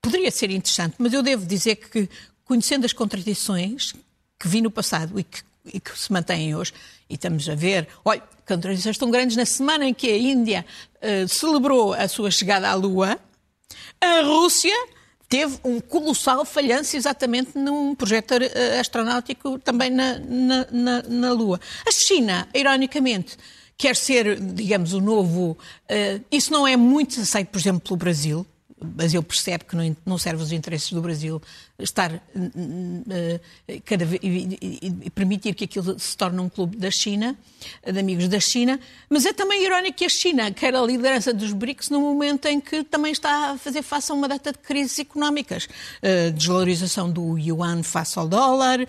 poderia 0.00 0.30
ser 0.30 0.50
interessante, 0.50 0.94
mas 0.98 1.12
eu 1.12 1.22
devo 1.22 1.44
dizer 1.44 1.76
que, 1.76 2.08
conhecendo 2.44 2.84
as 2.84 2.92
contradições 2.92 3.92
que 4.38 4.46
vi 4.46 4.60
no 4.60 4.70
passado 4.70 5.18
e 5.18 5.24
que, 5.24 5.42
e 5.72 5.80
que 5.80 5.98
se 5.98 6.12
mantêm 6.12 6.54
hoje, 6.54 6.72
e 7.08 7.14
estamos 7.14 7.48
a 7.48 7.54
ver, 7.54 7.88
olha, 8.04 8.22
contradições 8.46 8.98
tão 8.98 9.10
grandes 9.10 9.36
na 9.36 9.44
semana 9.44 9.84
em 9.86 9.94
que 9.94 10.10
a 10.10 10.16
Índia 10.16 10.64
uh, 10.96 11.28
celebrou 11.28 11.92
a 11.92 12.06
sua 12.08 12.30
chegada 12.30 12.68
à 12.68 12.74
Lua, 12.74 13.18
a 14.00 14.22
Rússia 14.22 14.74
teve 15.28 15.58
um 15.64 15.80
colossal 15.80 16.44
falhanço 16.44 16.96
exatamente 16.96 17.58
num 17.58 17.94
projeto 17.94 18.34
eh, 18.34 18.78
astronáutico 18.78 19.58
também 19.58 19.90
na, 19.90 20.18
na, 20.20 20.66
na, 20.70 21.02
na 21.02 21.32
Lua. 21.32 21.60
A 21.86 21.90
China, 21.90 22.48
ironicamente, 22.54 23.36
quer 23.76 23.96
ser, 23.96 24.38
digamos, 24.40 24.92
o 24.92 25.00
novo. 25.00 25.58
Uh, 25.90 26.24
isso 26.30 26.52
não 26.52 26.66
é 26.66 26.76
muito 26.76 27.20
aceito, 27.20 27.48
por 27.48 27.58
exemplo, 27.58 27.80
pelo 27.80 27.96
Brasil. 27.96 28.46
O 28.80 28.84
Brasil 28.84 29.22
percebe 29.22 29.64
que 29.64 29.74
não, 29.74 29.96
não 30.04 30.18
serve 30.18 30.42
os 30.42 30.52
interesses 30.52 30.92
do 30.92 31.00
Brasil 31.00 31.42
estar 31.78 32.12
uh, 32.14 33.80
cada 33.84 34.04
vez, 34.04 34.20
e, 34.22 35.10
permitir 35.14 35.54
que 35.54 35.64
aquilo 35.64 35.98
se 35.98 36.16
torne 36.16 36.40
um 36.40 36.48
clube 36.48 36.76
da 36.76 36.90
China, 36.90 37.36
de 37.84 37.98
amigos 37.98 38.28
da 38.28 38.40
China, 38.40 38.80
mas 39.10 39.26
é 39.26 39.32
também 39.32 39.64
irónico 39.64 39.98
que 39.98 40.04
a 40.04 40.08
China 40.08 40.50
quer 40.50 40.74
a 40.74 40.80
liderança 40.80 41.34
dos 41.34 41.52
BRICS 41.52 41.90
no 41.90 42.00
momento 42.00 42.46
em 42.46 42.60
que 42.60 42.82
também 42.84 43.12
está 43.12 43.52
a 43.52 43.58
fazer 43.58 43.82
face 43.82 44.10
a 44.10 44.14
uma 44.14 44.28
data 44.28 44.52
de 44.52 44.58
crises 44.58 44.98
económicas. 44.98 45.66
Uh, 45.66 46.32
desvalorização 46.32 47.10
do 47.10 47.38
yuan 47.38 47.82
face 47.82 48.18
ao 48.18 48.26
dólar, 48.26 48.80
uh, 48.80 48.86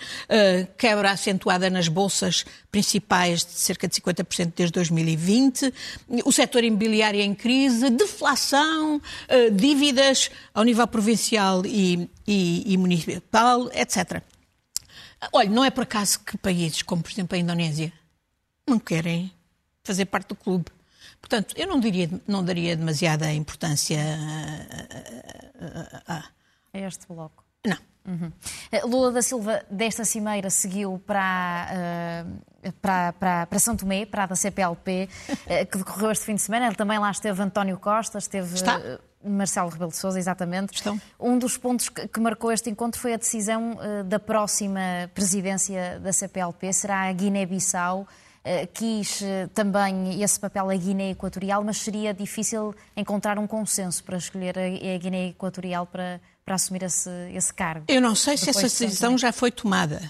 quebra 0.77 1.11
acentuada 1.11 1.69
nas 1.69 1.87
bolsas 1.87 2.45
principais 2.71 3.43
de 3.43 3.51
cerca 3.51 3.87
de 3.87 3.95
50% 3.99 4.53
desde 4.55 4.73
2020, 4.73 5.73
o 6.23 6.31
setor 6.31 6.63
imobiliário 6.63 7.19
em 7.19 7.33
crise, 7.33 7.89
deflação, 7.89 9.01
dívidas 9.53 10.29
ao 10.53 10.63
nível 10.63 10.85
provincial 10.85 11.65
e, 11.65 12.07
e, 12.27 12.73
e 12.73 12.77
municipal, 12.77 13.69
etc. 13.73 14.21
Olha, 15.31 15.49
não 15.49 15.63
é 15.63 15.71
por 15.71 15.83
acaso 15.83 16.19
que 16.19 16.37
países 16.37 16.81
como, 16.81 17.01
por 17.01 17.11
exemplo, 17.11 17.35
a 17.35 17.39
Indonésia 17.39 17.93
não 18.67 18.77
querem 18.77 19.31
fazer 19.83 20.05
parte 20.05 20.29
do 20.29 20.35
clube. 20.35 20.65
Portanto, 21.19 21.55
eu 21.57 21.67
não, 21.67 21.79
diria, 21.79 22.09
não 22.27 22.43
daria 22.43 22.75
demasiada 22.75 23.33
importância 23.33 23.99
a, 23.99 26.13
a, 26.13 26.17
a, 26.17 26.23
a 26.73 26.79
este 26.79 27.07
bloco. 27.07 27.43
Não. 27.65 27.77
Uhum. 28.07 28.31
Lula 28.85 29.11
da 29.11 29.21
Silva, 29.21 29.65
desta 29.69 30.05
cimeira, 30.05 30.49
seguiu 30.49 31.01
para, 31.05 31.67
uh, 32.63 32.71
para, 32.81 33.11
para, 33.13 33.45
para, 33.45 33.59
São 33.59 33.75
Tomé, 33.75 34.05
para 34.05 34.23
a 34.23 34.27
da 34.27 34.35
CPLP, 34.35 35.09
uh, 35.29 35.65
que 35.69 35.77
decorreu 35.77 36.11
este 36.11 36.23
fim 36.23 36.35
de 36.35 36.41
semana. 36.41 36.67
Ele 36.67 36.75
também 36.75 36.97
lá 36.97 37.11
esteve 37.11 37.41
António 37.43 37.77
Costa, 37.77 38.17
esteve. 38.17 38.55
Está? 38.55 38.77
Uh, 38.77 39.07
Marcelo 39.29 39.69
Rebelo 39.69 39.91
de 39.91 39.97
Sousa, 39.97 40.17
exatamente. 40.17 40.73
Estão. 40.75 41.01
Um 41.19 41.37
dos 41.37 41.57
pontos 41.57 41.89
que, 41.89 42.07
que 42.07 42.19
marcou 42.19 42.49
este 42.49 42.69
encontro 42.69 43.01
foi 43.01 43.13
a 43.13 43.17
decisão 43.17 43.73
uh, 43.73 44.03
da 44.05 44.19
próxima 44.19 44.79
presidência 45.13 45.99
da 45.99 46.13
CPLP, 46.13 46.71
será 46.71 47.09
a 47.09 47.11
Guiné-Bissau. 47.11 48.07
Quis 48.73 49.21
também 49.53 50.23
esse 50.23 50.39
papel 50.39 50.69
a 50.69 50.75
Guiné 50.77 51.09
Equatorial, 51.09 51.65
mas 51.65 51.79
seria 51.79 52.13
difícil 52.13 52.73
encontrar 52.95 53.37
um 53.37 53.45
consenso 53.45 54.01
para 54.05 54.15
escolher 54.15 54.57
a 54.57 54.97
Guiné 54.97 55.27
Equatorial 55.31 55.85
para, 55.85 56.21
para 56.47 56.55
assumir 56.55 56.81
esse, 56.83 57.09
esse 57.33 57.53
cargo. 57.53 57.83
Eu 57.89 57.99
não 57.99 58.15
sei 58.15 58.37
se 58.37 58.49
essa 58.49 58.61
decisão 58.61 59.17
já 59.17 59.33
foi 59.33 59.51
tomada. 59.51 60.01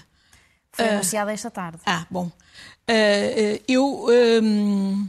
Foi 0.70 0.88
anunciada 0.88 1.32
esta 1.32 1.50
tarde. 1.50 1.80
Ah, 1.84 2.06
bom. 2.08 2.30
eu. 3.66 4.06
Um 4.08 5.08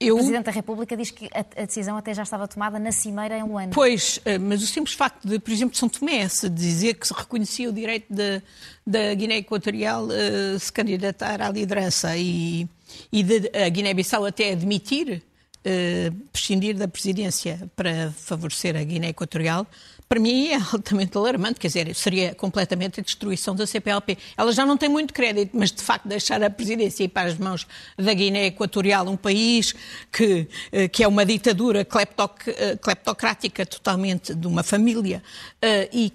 eu... 0.00 0.16
O 0.16 0.18
Presidente 0.18 0.46
da 0.46 0.50
República 0.50 0.96
diz 0.96 1.12
que 1.12 1.30
a, 1.32 1.62
a, 1.62 1.64
decisão 1.64 1.96
até 1.96 2.12
já 2.12 2.24
estava 2.24 2.48
tomada 2.48 2.80
na 2.80 2.90
Cimeira 2.90 3.38
em 3.38 3.44
Luanda. 3.44 3.70
Pois, 3.72 4.20
mas 4.40 4.60
o 4.64 4.66
simples 4.66 4.96
facto 4.96 5.26
de, 5.26 5.38
por 5.38 5.52
exemplo, 5.52 5.76
São 5.76 5.88
Tomé 5.88 6.28
se 6.28 6.50
dizer 6.50 6.94
que 6.94 7.06
se 7.06 7.14
reconhecia 7.14 7.70
o 7.70 7.72
direito 7.72 8.12
de, 8.12 8.42
da 8.84 9.14
Guiné 9.14 9.36
Equatorial 9.36 10.06
uh, 10.06 10.58
se 10.58 10.72
candidatar 10.72 11.40
à 11.40 11.48
liderança 11.48 12.16
e, 12.16 12.68
e 13.12 13.22
de, 13.22 13.50
a 13.56 13.68
Guiné-Bissau 13.68 14.26
até 14.26 14.50
admitir 14.50 15.22
uh, 15.64 16.14
prescindir 16.32 16.76
da 16.76 16.88
presidência 16.88 17.70
para 17.74 18.10
favorecer 18.12 18.76
a 18.76 18.82
Guiné 18.82 19.10
Equatorial, 19.10 19.66
para 20.14 20.20
mim 20.20 20.46
é 20.46 20.54
altamente 20.72 21.18
alarmante, 21.18 21.58
quer 21.58 21.66
dizer, 21.66 21.92
seria 21.92 22.36
completamente 22.36 23.00
a 23.00 23.02
destruição 23.02 23.52
da 23.52 23.66
CPLP. 23.66 24.16
Ela 24.36 24.52
já 24.52 24.64
não 24.64 24.76
tem 24.76 24.88
muito 24.88 25.12
crédito, 25.12 25.50
mas 25.54 25.72
de 25.72 25.82
facto 25.82 26.06
deixar 26.06 26.40
a 26.40 26.48
presidência 26.48 27.02
ir 27.02 27.08
para 27.08 27.26
as 27.26 27.36
mãos 27.36 27.66
da 27.98 28.14
Guiné 28.14 28.46
Equatorial, 28.46 29.08
um 29.08 29.16
país 29.16 29.74
que, 30.12 30.46
eh, 30.70 30.86
que 30.86 31.02
é 31.02 31.08
uma 31.08 31.26
ditadura 31.26 31.84
cleptoc, 31.84 32.46
eh, 32.46 32.76
cleptocrática 32.80 33.66
totalmente 33.66 34.32
de 34.32 34.46
uma 34.46 34.62
família 34.62 35.20
eh, 35.60 35.88
e, 35.92 36.12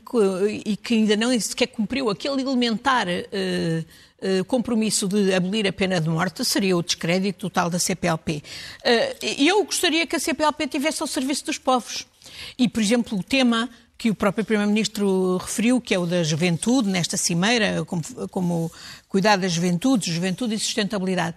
e 0.65 0.77
que 0.77 0.93
ainda 0.93 1.17
não 1.17 1.37
sequer 1.37 1.67
cumpriu 1.67 2.09
aquele 2.09 2.41
elementar 2.41 3.07
compromisso 4.47 5.07
de 5.07 5.33
abolir 5.33 5.65
a 5.65 5.71
pena 5.71 5.99
de 5.99 6.09
morte 6.09 6.43
seria 6.43 6.75
o 6.75 6.83
descrédito 6.83 7.39
total 7.39 7.69
da 7.69 7.79
CPLP. 7.79 8.43
Eu 9.37 9.63
gostaria 9.63 10.05
que 10.05 10.17
a 10.17 10.19
CPLP 10.19 10.67
tivesse 10.67 11.01
ao 11.01 11.07
serviço 11.07 11.45
dos 11.45 11.57
povos. 11.57 12.05
E, 12.57 12.67
por 12.67 12.81
exemplo, 12.81 13.17
o 13.17 13.23
tema 13.23 13.69
que 13.99 14.09
o 14.09 14.15
próprio 14.15 14.45
Primeiro-Ministro 14.45 15.35
referiu, 15.35 15.81
que 15.81 15.93
é 15.93 15.99
o 15.99 16.05
da 16.05 16.23
juventude, 16.23 16.87
nesta 16.87 17.17
cimeira, 17.17 17.83
como, 17.83 18.01
como 18.31 18.71
cuidar 19.09 19.35
da 19.35 19.47
juventude, 19.49 20.09
juventude 20.09 20.55
e 20.55 20.59
sustentabilidade. 20.59 21.35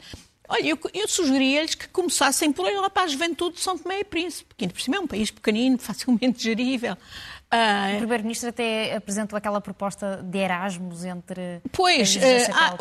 Olha, 0.49 0.69
eu, 0.69 0.79
eu 0.95 1.09
sugeria-lhes 1.09 1.75
que 1.75 1.89
começassem 1.89 2.53
por 2.53 2.65
lá 2.65 2.89
para 2.89 3.03
a 3.03 3.07
juventude 3.09 3.57
de 3.57 3.63
São 3.63 3.77
Tomé 3.77 4.01
e 4.01 4.05
Príncipe, 4.05 4.55
que 4.57 4.65
ainda 4.65 4.75
por 4.75 4.81
cima 4.81 4.97
é 4.97 5.01
um 5.01 5.09
país 5.09 5.33
pequenino, 5.33 5.77
facilmente 5.83 6.41
gerível. 6.41 6.93
Uh, 6.93 7.95
o 7.95 7.99
Primeiro-Ministro 7.99 8.51
até 8.51 8.95
apresentou 8.95 9.37
aquela 9.37 9.61
proposta 9.61 10.23
de 10.23 10.39
Erasmus 10.39 11.05
entre. 11.05 11.61
Pois, 11.73 12.15
uh, 12.15 12.21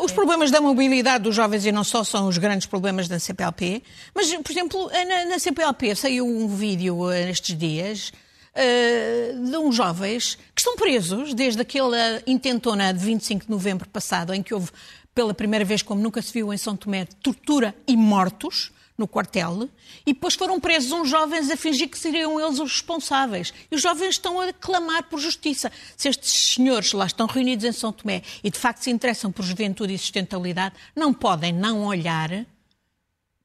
os 0.02 0.12
problemas 0.12 0.52
da 0.52 0.60
mobilidade 0.60 1.24
dos 1.24 1.34
jovens 1.34 1.66
e 1.66 1.72
não 1.72 1.82
só 1.82 2.04
são 2.04 2.28
os 2.28 2.38
grandes 2.38 2.68
problemas 2.68 3.08
da 3.08 3.18
CPLP, 3.18 3.82
mas, 4.14 4.32
por 4.32 4.52
exemplo, 4.52 4.90
na, 4.90 5.24
na 5.24 5.38
CPLP 5.40 5.96
saiu 5.96 6.24
um 6.24 6.46
vídeo 6.46 6.98
uh, 6.98 7.10
nestes 7.10 7.58
dias 7.58 8.12
uh, 8.56 9.50
de 9.50 9.56
uns 9.56 9.74
jovens 9.74 10.36
que 10.54 10.60
estão 10.60 10.76
presos 10.76 11.34
desde 11.34 11.60
aquela 11.62 12.22
intentona 12.26 12.92
de 12.92 13.04
25 13.04 13.46
de 13.46 13.50
novembro 13.50 13.88
passado, 13.88 14.32
em 14.34 14.42
que 14.42 14.54
houve, 14.54 14.70
pela 15.14 15.34
primeira 15.34 15.64
vez, 15.64 15.82
como 15.82 16.00
nunca 16.00 16.22
se 16.22 16.32
viu 16.32 16.52
em 16.52 16.56
São 16.56 16.76
Tomé, 16.76 17.06
tortura 17.22 17.74
e 17.86 17.96
mortos 17.96 18.72
no 18.96 19.08
quartel, 19.08 19.68
e 20.06 20.12
depois 20.12 20.34
foram 20.34 20.60
presos 20.60 20.92
uns 20.92 21.08
jovens 21.08 21.50
a 21.50 21.56
fingir 21.56 21.88
que 21.88 21.98
seriam 21.98 22.38
eles 22.38 22.58
os 22.58 22.72
responsáveis. 22.72 23.52
E 23.70 23.74
os 23.74 23.82
jovens 23.82 24.10
estão 24.10 24.40
a 24.40 24.52
clamar 24.52 25.04
por 25.04 25.18
justiça. 25.18 25.72
Se 25.96 26.08
estes 26.08 26.54
senhores 26.54 26.92
lá 26.92 27.06
estão 27.06 27.26
reunidos 27.26 27.64
em 27.64 27.72
São 27.72 27.92
Tomé 27.92 28.22
e 28.44 28.50
de 28.50 28.58
facto 28.58 28.82
se 28.82 28.90
interessam 28.90 29.32
por 29.32 29.44
juventude 29.44 29.94
e 29.94 29.98
sustentabilidade, 29.98 30.74
não 30.94 31.12
podem 31.12 31.52
não 31.52 31.84
olhar 31.84 32.46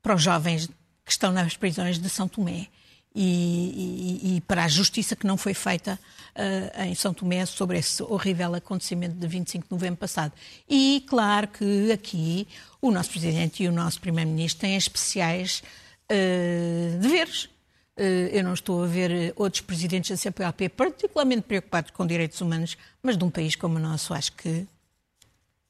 para 0.03 0.15
os 0.15 0.21
jovens 0.21 0.67
que 1.05 1.11
estão 1.11 1.31
nas 1.31 1.55
prisões 1.55 1.97
de 1.97 2.09
São 2.09 2.27
Tomé 2.27 2.67
e, 3.19 4.21
e, 4.21 4.35
e, 4.35 4.41
para 4.41 4.63
a 4.63 4.67
justiça 4.67 5.15
que 5.15 5.25
não 5.25 5.37
foi 5.37 5.55
feita 5.55 5.99
uh, 6.35 6.83
em 6.83 6.93
São 6.93 7.15
Tomé 7.15 7.43
sobre 7.47 7.79
esse 7.79 8.03
horrível 8.03 8.53
acontecimento 8.53 9.15
de 9.15 9.27
25 9.27 9.65
de 9.65 9.71
novembro 9.71 9.97
passado. 9.97 10.33
E 10.69 11.03
claro 11.07 11.47
que 11.47 11.91
aqui 11.91 12.47
o 12.79 12.91
nosso 12.91 13.09
Presidente 13.09 13.63
e 13.63 13.67
o 13.67 13.71
nosso 13.71 13.99
Primeiro-Ministro 13.99 14.61
têm 14.61 14.77
especiais 14.77 15.63
uh, 16.11 16.99
deveres. 16.99 17.45
Uh, 17.97 18.29
eu 18.31 18.43
não 18.43 18.53
estou 18.53 18.83
a 18.83 18.87
ver 18.87 19.33
outros 19.35 19.61
presidentes 19.61 20.11
da 20.11 20.17
CPLP 20.17 20.69
particularmente 20.69 21.41
preocupados 21.41 21.89
com 21.89 22.05
direitos 22.05 22.39
humanos, 22.39 22.77
mas 23.01 23.17
de 23.17 23.23
um 23.23 23.31
país 23.31 23.55
como 23.55 23.77
o 23.77 23.79
nosso 23.79 24.13
acho 24.13 24.33
que 24.33 24.67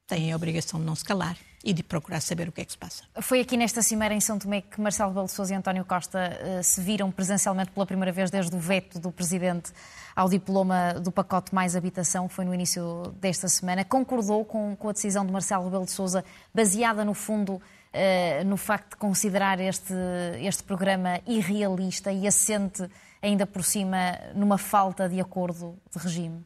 têm 0.06 0.34
a 0.34 0.36
obrigação 0.36 0.82
de 0.82 0.86
não 0.86 0.96
se 0.96 1.06
calar 1.06 1.47
e 1.68 1.74
de 1.74 1.84
procurar 1.84 2.22
saber 2.22 2.48
o 2.48 2.52
que 2.54 2.62
é 2.62 2.66
que 2.66 2.72
se 2.72 2.78
passa. 2.78 3.04
Foi 3.20 3.42
aqui 3.42 3.58
nesta 3.58 3.82
cimeira 3.82 4.16
em 4.16 4.22
São 4.22 4.40
Tomé 4.40 4.62
que 4.62 4.80
Marcelo 4.80 5.10
Rebelo 5.10 5.26
de 5.26 5.34
Sousa 5.34 5.54
e 5.54 5.58
António 5.58 5.84
Costa 5.84 6.40
uh, 6.42 6.64
se 6.64 6.80
viram 6.80 7.12
presencialmente 7.12 7.72
pela 7.72 7.86
primeira 7.86 8.10
vez 8.10 8.32
desde 8.32 8.56
o 8.56 8.60
veto 8.60 8.98
do 9.00 9.12
Presidente 9.12 9.74
ao 10.16 10.30
diploma 10.30 10.94
do 10.94 11.12
pacote 11.12 11.54
Mais 11.54 11.76
Habitação, 11.76 12.30
foi 12.30 12.46
no 12.46 12.54
início 12.54 13.14
desta 13.20 13.50
semana. 13.50 13.84
Concordou 13.84 14.46
com, 14.46 14.78
com 14.78 14.88
a 14.88 14.94
decisão 14.94 15.26
de 15.26 15.32
Marcelo 15.34 15.66
Rebelo 15.66 15.84
de 15.84 15.92
Sousa, 15.92 16.24
baseada 16.56 17.04
no 17.04 17.14
fundo 17.14 17.56
uh, 17.56 18.46
no 18.46 18.56
facto 18.56 18.92
de 18.92 18.96
considerar 18.96 19.60
este, 19.60 19.94
este 20.40 20.64
programa 20.64 21.20
irrealista 21.28 22.14
e 22.14 22.26
assente 22.26 22.90
ainda 23.22 23.46
por 23.46 23.66
cima 23.66 24.18
numa 24.34 24.58
falta 24.58 25.10
de 25.10 25.20
acordo 25.20 25.78
de 25.94 26.02
regime? 26.02 26.46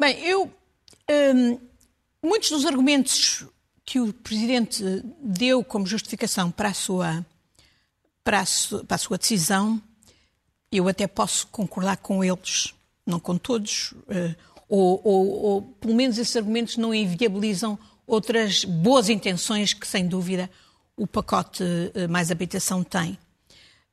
Bem, 0.00 0.18
eu. 0.24 0.50
Um, 1.10 1.60
muitos 2.22 2.48
dos 2.48 2.64
argumentos 2.64 3.46
que 3.84 4.00
o 4.00 4.12
Presidente 4.12 4.82
deu 5.20 5.62
como 5.62 5.86
justificação 5.86 6.50
para 6.50 6.70
a 6.70 6.74
sua, 6.74 7.24
para 8.22 8.40
a 8.40 8.46
sua, 8.46 8.84
para 8.84 8.94
a 8.94 8.98
sua 8.98 9.18
decisão, 9.18 9.80
eu 10.72 10.88
até 10.88 11.06
posso 11.06 11.46
concordar 11.48 11.98
com 11.98 12.24
eles, 12.24 12.74
não 13.06 13.20
com 13.20 13.36
todos, 13.36 13.92
uh, 13.92 14.34
ou, 14.68 15.00
ou, 15.04 15.42
ou 15.44 15.62
pelo 15.62 15.94
menos 15.94 16.18
esses 16.18 16.34
argumentos 16.34 16.76
não 16.76 16.94
inviabilizam 16.94 17.78
outras 18.06 18.64
boas 18.64 19.08
intenções 19.08 19.72
que, 19.72 19.86
sem 19.86 20.06
dúvida, 20.06 20.50
o 20.96 21.06
pacote 21.06 21.62
uh, 21.62 22.08
Mais 22.08 22.30
Habitação 22.30 22.82
tem. 22.82 23.18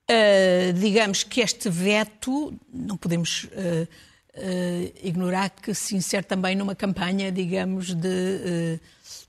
Uh, 0.10 0.74
digamos 0.74 1.24
que 1.24 1.41
este 1.41 1.69
veto, 1.69 2.53
não 2.74 2.98
podemos 2.98 3.45
uh, 3.45 3.88
uh, 4.35 4.93
ignorar 5.03 5.50
que 5.50 5.73
se 5.73 5.95
insere 5.95 6.25
também 6.25 6.55
numa 6.55 6.75
campanha, 6.75 7.31
digamos, 7.31 7.93
de, 7.93 8.79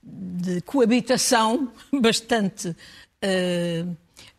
de 0.02 0.60
coabitação 0.62 1.72
bastante, 2.00 2.74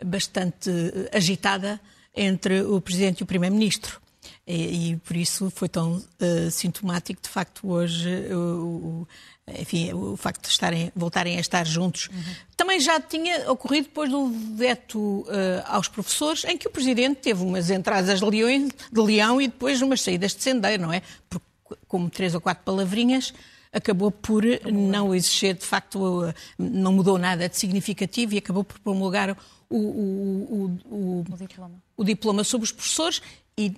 bastante 0.03 0.69
agitada 1.13 1.79
entre 2.15 2.61
o 2.61 2.79
Presidente 2.81 3.21
e 3.21 3.23
o 3.23 3.25
Primeiro-Ministro. 3.25 4.02
E, 4.45 4.91
e, 4.91 4.97
por 4.97 5.15
isso 5.15 5.49
foi 5.49 5.69
tão 5.69 6.03
sintomático, 6.51 7.21
de 7.21 7.29
facto, 7.29 7.65
hoje 7.69 8.09
o 8.33 9.07
enfim, 9.47 9.91
o 9.93 10.15
facto 10.15 10.43
de 10.43 10.47
estarem, 10.47 10.91
voltarem 10.95 11.37
a 11.37 11.41
estar 11.41 11.65
juntos. 11.65 12.07
Uhum. 12.07 12.35
Também 12.55 12.79
já 12.79 12.99
tinha 12.99 13.51
ocorrido 13.51 13.87
depois 13.87 14.09
do 14.09 14.29
veto 14.55 14.99
uh, 14.99 15.27
aos 15.65 15.87
professores, 15.87 16.45
em 16.45 16.57
que 16.57 16.67
o 16.67 16.71
Presidente 16.71 17.17
teve 17.17 17.43
umas 17.43 17.69
entradas 17.69 18.19
de, 18.19 18.25
leão, 18.25 18.69
de 18.91 19.01
leão 19.01 19.41
e 19.41 19.47
depois 19.47 19.81
umas 19.81 20.01
saídas 20.01 20.33
de 20.33 20.41
sendeiro, 20.41 20.83
não 20.83 20.93
é? 20.93 21.01
Porque, 21.29 21.45
como 21.87 22.09
três 22.09 22.33
ou 22.33 22.39
quatro 22.39 22.63
palavrinhas, 22.63 23.33
acabou 23.71 24.11
por 24.11 24.43
não 24.71 25.13
exigir, 25.13 25.55
de 25.55 25.65
facto, 25.65 26.33
não 26.57 26.93
mudou 26.93 27.17
nada 27.17 27.49
de 27.49 27.57
significativo 27.57 28.35
e 28.35 28.37
acabou 28.37 28.63
por 28.63 28.79
promulgar 28.79 29.31
o, 29.69 29.77
o, 29.77 30.79
o, 30.89 31.25
o 31.29 31.37
diploma. 31.37 31.83
o 31.97 32.03
diploma 32.03 32.43
sobre 32.43 32.65
os 32.65 32.71
professores 32.71 33.21
e 33.57 33.73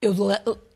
eu 0.00 0.14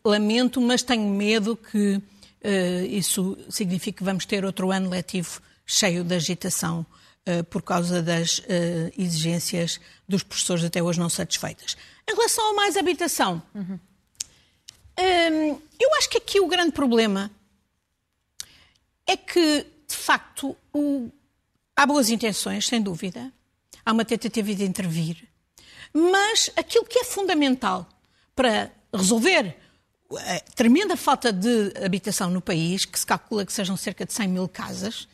lamento, 0.05 0.61
mas 0.61 0.83
tenho 0.83 1.09
medo 1.09 1.57
que 1.57 2.03
Uh, 2.45 2.85
isso 2.87 3.39
significa 3.49 3.99
que 3.99 4.05
vamos 4.05 4.27
ter 4.27 4.45
outro 4.45 4.73
ano 4.73 4.91
letivo 4.91 5.41
cheio 5.65 6.03
de 6.03 6.17
agitação 6.17 6.85
uh, 7.29 7.45
por 7.45 7.63
causa 7.63 8.03
das 8.03 8.39
uh, 8.39 8.43
exigências 8.99 9.81
dos 10.09 10.25
professores 10.25 10.65
até 10.65 10.83
hoje 10.83 10.99
não 10.99 11.09
satisfeitas. 11.09 11.77
Em 12.09 12.13
relação 12.17 12.51
a 12.51 12.55
mais 12.55 12.77
habitação, 12.77 13.41
uhum. 13.55 13.79
um, 14.99 15.61
eu 15.79 15.95
acho 15.99 16.11
que 16.11 16.19
aqui 16.19 16.41
o 16.41 16.49
grande 16.49 16.73
problema 16.73 17.31
é 19.07 19.17
que, 19.17 19.65
de 19.87 19.97
facto, 19.97 20.57
o... 20.73 21.11
há 21.77 21.87
boas 21.87 22.11
intenções, 22.11 22.67
sem 22.67 22.83
dúvida, 22.83 23.33
há 23.87 23.93
uma 23.93 24.05
tentativa 24.05 24.53
de 24.53 24.65
intervir, 24.65 25.29
mas 25.95 26.51
aquilo 26.57 26.85
que 26.85 26.99
é 26.99 27.05
fundamental 27.05 27.89
para 28.35 28.69
resolver. 28.93 29.57
A 30.15 30.41
tremenda 30.55 30.97
falta 30.97 31.33
de 31.33 31.73
habitação 31.83 32.31
no 32.31 32.43
país, 32.43 32.85
que 32.85 32.99
se 32.99 33.07
calcula 33.07 33.47
que 33.47 33.53
sejam 33.53 33.77
cerca 33.77 34.05
de 34.05 34.13
100 34.13 34.29
mil 34.29 34.49
casas, 34.49 35.09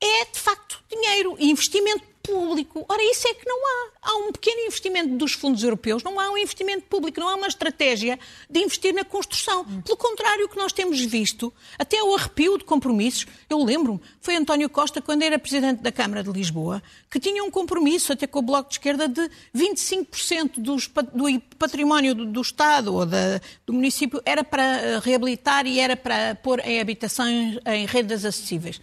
é 0.00 0.24
de 0.24 0.38
facto 0.38 0.82
dinheiro. 0.90 1.36
E 1.38 1.50
investimento 1.50 2.04
público. 2.26 2.84
Ora, 2.88 3.02
isso 3.02 3.28
é 3.28 3.34
que 3.34 3.46
não 3.46 3.56
há. 3.56 3.90
Há 4.02 4.16
um 4.16 4.32
pequeno 4.32 4.60
investimento 4.66 5.16
dos 5.16 5.32
fundos 5.32 5.62
europeus, 5.62 6.02
não 6.02 6.18
há 6.20 6.30
um 6.30 6.38
investimento 6.38 6.82
público, 6.82 7.18
não 7.18 7.28
há 7.28 7.34
uma 7.34 7.46
estratégia 7.46 8.18
de 8.48 8.60
investir 8.60 8.94
na 8.94 9.04
construção. 9.04 9.64
Pelo 9.82 9.96
contrário, 9.96 10.46
o 10.46 10.48
que 10.48 10.56
nós 10.56 10.72
temos 10.72 11.00
visto, 11.00 11.52
até 11.78 12.02
o 12.02 12.14
arrepio 12.14 12.58
de 12.58 12.64
compromissos, 12.64 13.26
eu 13.48 13.62
lembro-me, 13.62 14.00
foi 14.20 14.36
António 14.36 14.68
Costa, 14.68 15.00
quando 15.00 15.22
era 15.22 15.38
presidente 15.38 15.82
da 15.82 15.90
Câmara 15.90 16.22
de 16.22 16.30
Lisboa, 16.30 16.82
que 17.10 17.18
tinha 17.18 17.42
um 17.42 17.50
compromisso, 17.50 18.12
até 18.12 18.26
com 18.26 18.38
o 18.38 18.42
Bloco 18.42 18.68
de 18.68 18.76
Esquerda, 18.76 19.08
de 19.08 19.28
25% 19.54 20.58
dos, 20.58 20.88
do 20.88 21.40
património 21.58 22.14
do, 22.14 22.26
do 22.26 22.40
Estado 22.40 22.94
ou 22.94 23.06
da, 23.06 23.40
do 23.64 23.72
município 23.72 24.20
era 24.24 24.44
para 24.44 24.62
eh, 24.62 25.00
reabilitar 25.02 25.66
e 25.66 25.80
era 25.80 25.96
para 25.96 26.34
pôr 26.36 26.60
em 26.60 26.80
habitações 26.80 27.58
em 27.66 27.86
rendas 27.86 28.24
acessíveis 28.24 28.80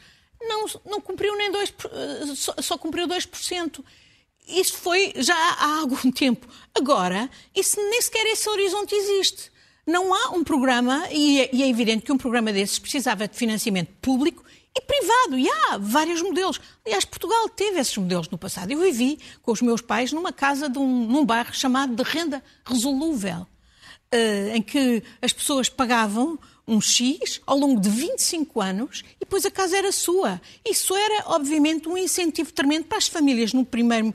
não, 0.48 0.66
não 0.86 1.02
cumpriu 1.02 1.36
nem 1.36 1.52
2%, 1.52 1.90
eh, 1.92 2.36
só, 2.36 2.54
só 2.62 2.78
cumpriu 2.78 3.08
2%. 3.08 3.84
Isso 4.48 4.74
foi 4.74 5.14
já 5.18 5.36
há 5.36 5.80
algum 5.80 6.10
tempo. 6.12 6.48
Agora, 6.76 7.30
isso, 7.56 7.78
nem 7.78 8.02
sequer 8.02 8.26
esse 8.28 8.50
horizonte 8.50 8.94
existe. 8.94 9.52
Não 9.86 10.14
há 10.14 10.30
um 10.30 10.44
programa, 10.44 11.08
e 11.12 11.42
é, 11.42 11.50
e 11.54 11.64
é 11.64 11.68
evidente 11.68 12.04
que 12.04 12.12
um 12.12 12.18
programa 12.18 12.54
desses 12.54 12.80
precisava 12.80 13.28
de 13.28 13.38
financiamento 13.38 13.92
público 14.02 14.44
e 14.76 14.82
privado. 14.82 15.38
E 15.38 15.48
há 15.50 15.78
vários 15.78 16.22
modelos. 16.22 16.60
Aliás, 16.86 17.06
Portugal 17.06 17.50
teve 17.50 17.80
esses 17.80 17.96
modelos 17.98 18.30
no 18.30 18.38
passado. 18.38 18.72
Eu 18.72 18.80
vivi 18.80 19.20
com 19.42 19.52
os 19.52 19.62
meus 19.62 19.82
pais 19.82 20.12
numa 20.12 20.32
casa 20.32 20.70
de 20.70 20.80
um, 20.80 21.06
num 21.06 21.26
bairro 21.26 21.54
chamado 21.54 21.96
de 21.96 22.04
renda 22.04 22.42
resolúvel, 22.66 23.46
uh, 24.14 24.56
em 24.56 24.62
que 24.62 25.04
as 25.22 25.34
pessoas 25.34 25.68
pagavam 25.68 26.40
um 26.68 26.80
X 26.80 27.42
ao 27.46 27.58
longo 27.58 27.80
de 27.80 27.90
25 27.90 28.62
anos 28.62 29.04
e 29.16 29.20
depois 29.20 29.46
a 29.46 29.52
casa 29.52 29.78
era 29.78 29.92
sua. 29.92 30.42
Isso 30.66 30.96
era, 30.96 31.24
obviamente, 31.28 31.90
um 31.90 31.98
incentivo 31.98 32.52
tremendo 32.54 32.86
para 32.86 32.98
as 32.98 33.08
famílias, 33.08 33.54
no 33.54 33.66
primeiro, 33.66 34.14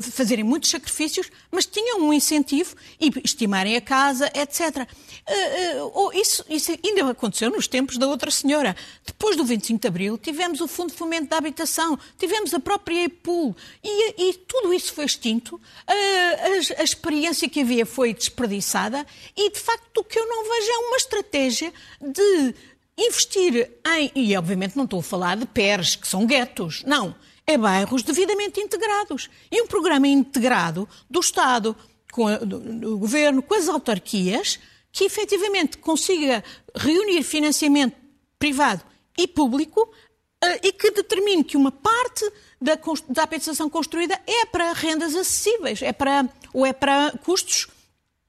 fazerem 0.00 0.44
muitos 0.44 0.70
sacrifícios, 0.70 1.30
mas 1.50 1.66
tinham 1.66 2.00
um 2.00 2.12
incentivo 2.12 2.74
e 3.00 3.10
estimarem 3.24 3.76
a 3.76 3.80
casa, 3.80 4.30
etc. 4.34 4.86
Uh, 5.28 6.08
uh, 6.08 6.12
isso, 6.14 6.44
isso, 6.48 6.72
ainda 6.84 7.10
aconteceu 7.10 7.50
nos 7.50 7.66
tempos 7.66 7.96
da 7.96 8.06
outra 8.06 8.30
senhora. 8.30 8.76
Depois 9.06 9.36
do 9.36 9.44
25 9.44 9.80
de 9.80 9.88
Abril, 9.88 10.18
tivemos 10.18 10.60
o 10.60 10.68
Fundo 10.68 10.90
de 10.90 10.96
Fomento 10.96 11.28
da 11.28 11.38
Habitação, 11.38 11.98
tivemos 12.18 12.52
a 12.52 12.60
própria 12.60 13.04
EPUL 13.04 13.56
e, 13.82 14.30
e 14.30 14.34
tudo 14.34 14.72
isso 14.74 14.92
foi 14.92 15.04
extinto. 15.04 15.60
A, 15.86 16.80
a 16.80 16.82
experiência 16.82 17.48
que 17.48 17.60
havia 17.60 17.86
foi 17.86 18.12
desperdiçada 18.12 19.06
e, 19.36 19.50
de 19.50 19.58
facto, 19.58 19.98
o 19.98 20.04
que 20.04 20.18
eu 20.18 20.26
não 20.26 20.44
vejo 20.44 20.70
é 20.70 20.78
uma 20.88 20.96
estratégia 20.96 21.72
de 22.00 22.54
investir 22.98 23.70
em. 23.96 24.10
E, 24.14 24.36
obviamente, 24.36 24.76
não 24.76 24.84
estou 24.84 25.00
a 25.00 25.02
falar 25.02 25.36
de 25.36 25.46
PERs, 25.46 25.96
que 25.96 26.06
são 26.06 26.26
guetos. 26.26 26.82
Não. 26.84 27.14
É 27.46 27.56
bairros 27.56 28.02
devidamente 28.02 28.60
integrados. 28.60 29.28
E 29.50 29.60
um 29.62 29.66
programa 29.66 30.06
integrado 30.06 30.88
do 31.08 31.20
Estado, 31.20 31.76
com 32.12 32.28
a, 32.28 32.36
do, 32.38 32.58
do 32.58 32.98
Governo, 32.98 33.42
com 33.42 33.54
as 33.54 33.68
autarquias, 33.68 34.58
que 34.92 35.04
efetivamente 35.04 35.78
consiga 35.78 36.42
reunir 36.74 37.22
financiamento 37.22 37.96
privado 38.38 38.82
e 39.16 39.26
público 39.26 39.82
uh, 39.82 40.60
e 40.62 40.72
que 40.72 40.90
determine 40.90 41.44
que 41.44 41.56
uma 41.56 41.70
parte 41.70 42.24
da, 42.60 42.78
da 43.08 43.22
habitação 43.22 43.68
construída 43.68 44.20
é 44.26 44.46
para 44.46 44.72
rendas 44.72 45.14
acessíveis, 45.14 45.82
é 45.82 45.92
para, 45.92 46.28
ou 46.52 46.66
é 46.66 46.72
para 46.72 47.12
custos 47.24 47.68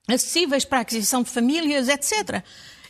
acessíveis 0.06 0.64
para 0.64 0.78
a 0.78 0.82
aquisição 0.82 1.22
de 1.22 1.30
famílias, 1.30 1.88
etc. 1.88 2.42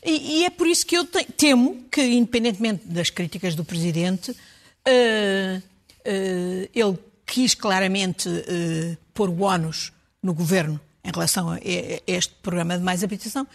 E, 0.04 0.40
e 0.40 0.44
é 0.44 0.50
por 0.50 0.66
isso 0.66 0.84
que 0.86 0.96
eu 0.96 1.04
te, 1.04 1.24
temo 1.24 1.84
que, 1.90 2.02
independentemente 2.02 2.86
das 2.86 3.10
críticas 3.10 3.54
do 3.54 3.64
Presidente, 3.64 4.32
uh, 4.32 5.62
ele 6.04 6.98
quis 7.26 7.54
claramente 7.54 8.28
uh, 8.28 8.96
pôr 9.14 9.28
o 9.28 9.42
ónus 9.42 9.92
no 10.22 10.34
Governo 10.34 10.80
em 11.04 11.10
relação 11.10 11.50
a, 11.50 11.58
este 12.06 12.34
programa 12.42 12.78
de 12.78 12.84
mais 12.84 13.02
habitação. 13.02 13.46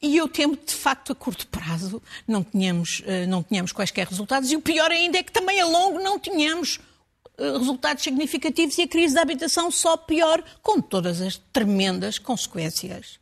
E 0.00 0.16
eu 0.16 0.28
temo 0.28 0.56
de 0.56 0.74
facto, 0.74 1.12
a 1.12 1.14
curto 1.14 1.46
prazo 1.46 2.02
não 2.28 2.42
tenhamos, 2.42 3.02
não 3.28 3.42
tenhamos 3.42 3.72
quaisquer 3.72 4.06
resultados. 4.06 4.50
E 4.52 4.56
o 4.56 4.60
pior 4.60 4.90
ainda 4.90 5.18
é 5.18 5.22
que 5.22 5.32
também 5.32 5.58
a 5.58 5.66
longo 5.66 5.98
não 5.98 6.18
tenhamos 6.18 6.78
resultados 7.38 8.02
significativos 8.02 8.76
e 8.78 8.82
a 8.82 8.88
crise 8.88 9.14
da 9.14 9.22
habitação 9.22 9.70
só 9.70 9.96
pior, 9.96 10.42
com 10.62 10.80
todas 10.80 11.20
as 11.20 11.36
tremendas 11.52 12.18
consequências 12.18 13.18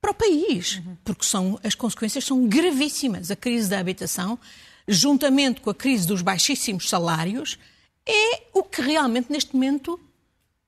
para 0.00 0.10
o 0.10 0.14
país, 0.14 0.82
porque 1.02 1.24
são, 1.24 1.58
as 1.64 1.74
consequências 1.74 2.24
são 2.24 2.46
gravíssimas. 2.46 3.30
A 3.30 3.36
crise 3.36 3.70
da 3.70 3.78
habitação, 3.78 4.38
juntamente 4.86 5.60
com 5.60 5.70
a 5.70 5.74
crise 5.74 6.06
dos 6.06 6.22
baixíssimos 6.22 6.88
salários, 6.88 7.58
é 8.06 8.42
o 8.52 8.62
que 8.62 8.82
realmente 8.82 9.32
neste 9.32 9.54
momento 9.54 9.98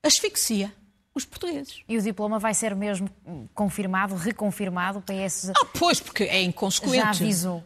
asfixia 0.03 0.73
os 1.15 1.25
portugueses. 1.25 1.83
E 1.89 1.97
o 1.97 2.03
diploma 2.03 2.39
vai 2.39 2.55
ser 2.55 2.75
mesmo 2.75 3.09
confirmado, 3.55 4.15
reconfirmado? 4.15 4.99
O 4.99 5.03
PS. 5.03 5.51
Ah, 5.51 5.65
pois, 5.79 6.01
porque 6.01 6.25
é 6.25 6.43
inconsequente. 6.43 6.97
Já 6.97 7.11
avisou. 7.11 7.65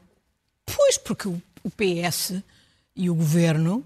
Pois, 0.64 0.96
porque 0.98 1.28
o 1.28 1.70
PS 1.70 2.42
e 2.94 3.10
o 3.10 3.14
governo 3.14 3.84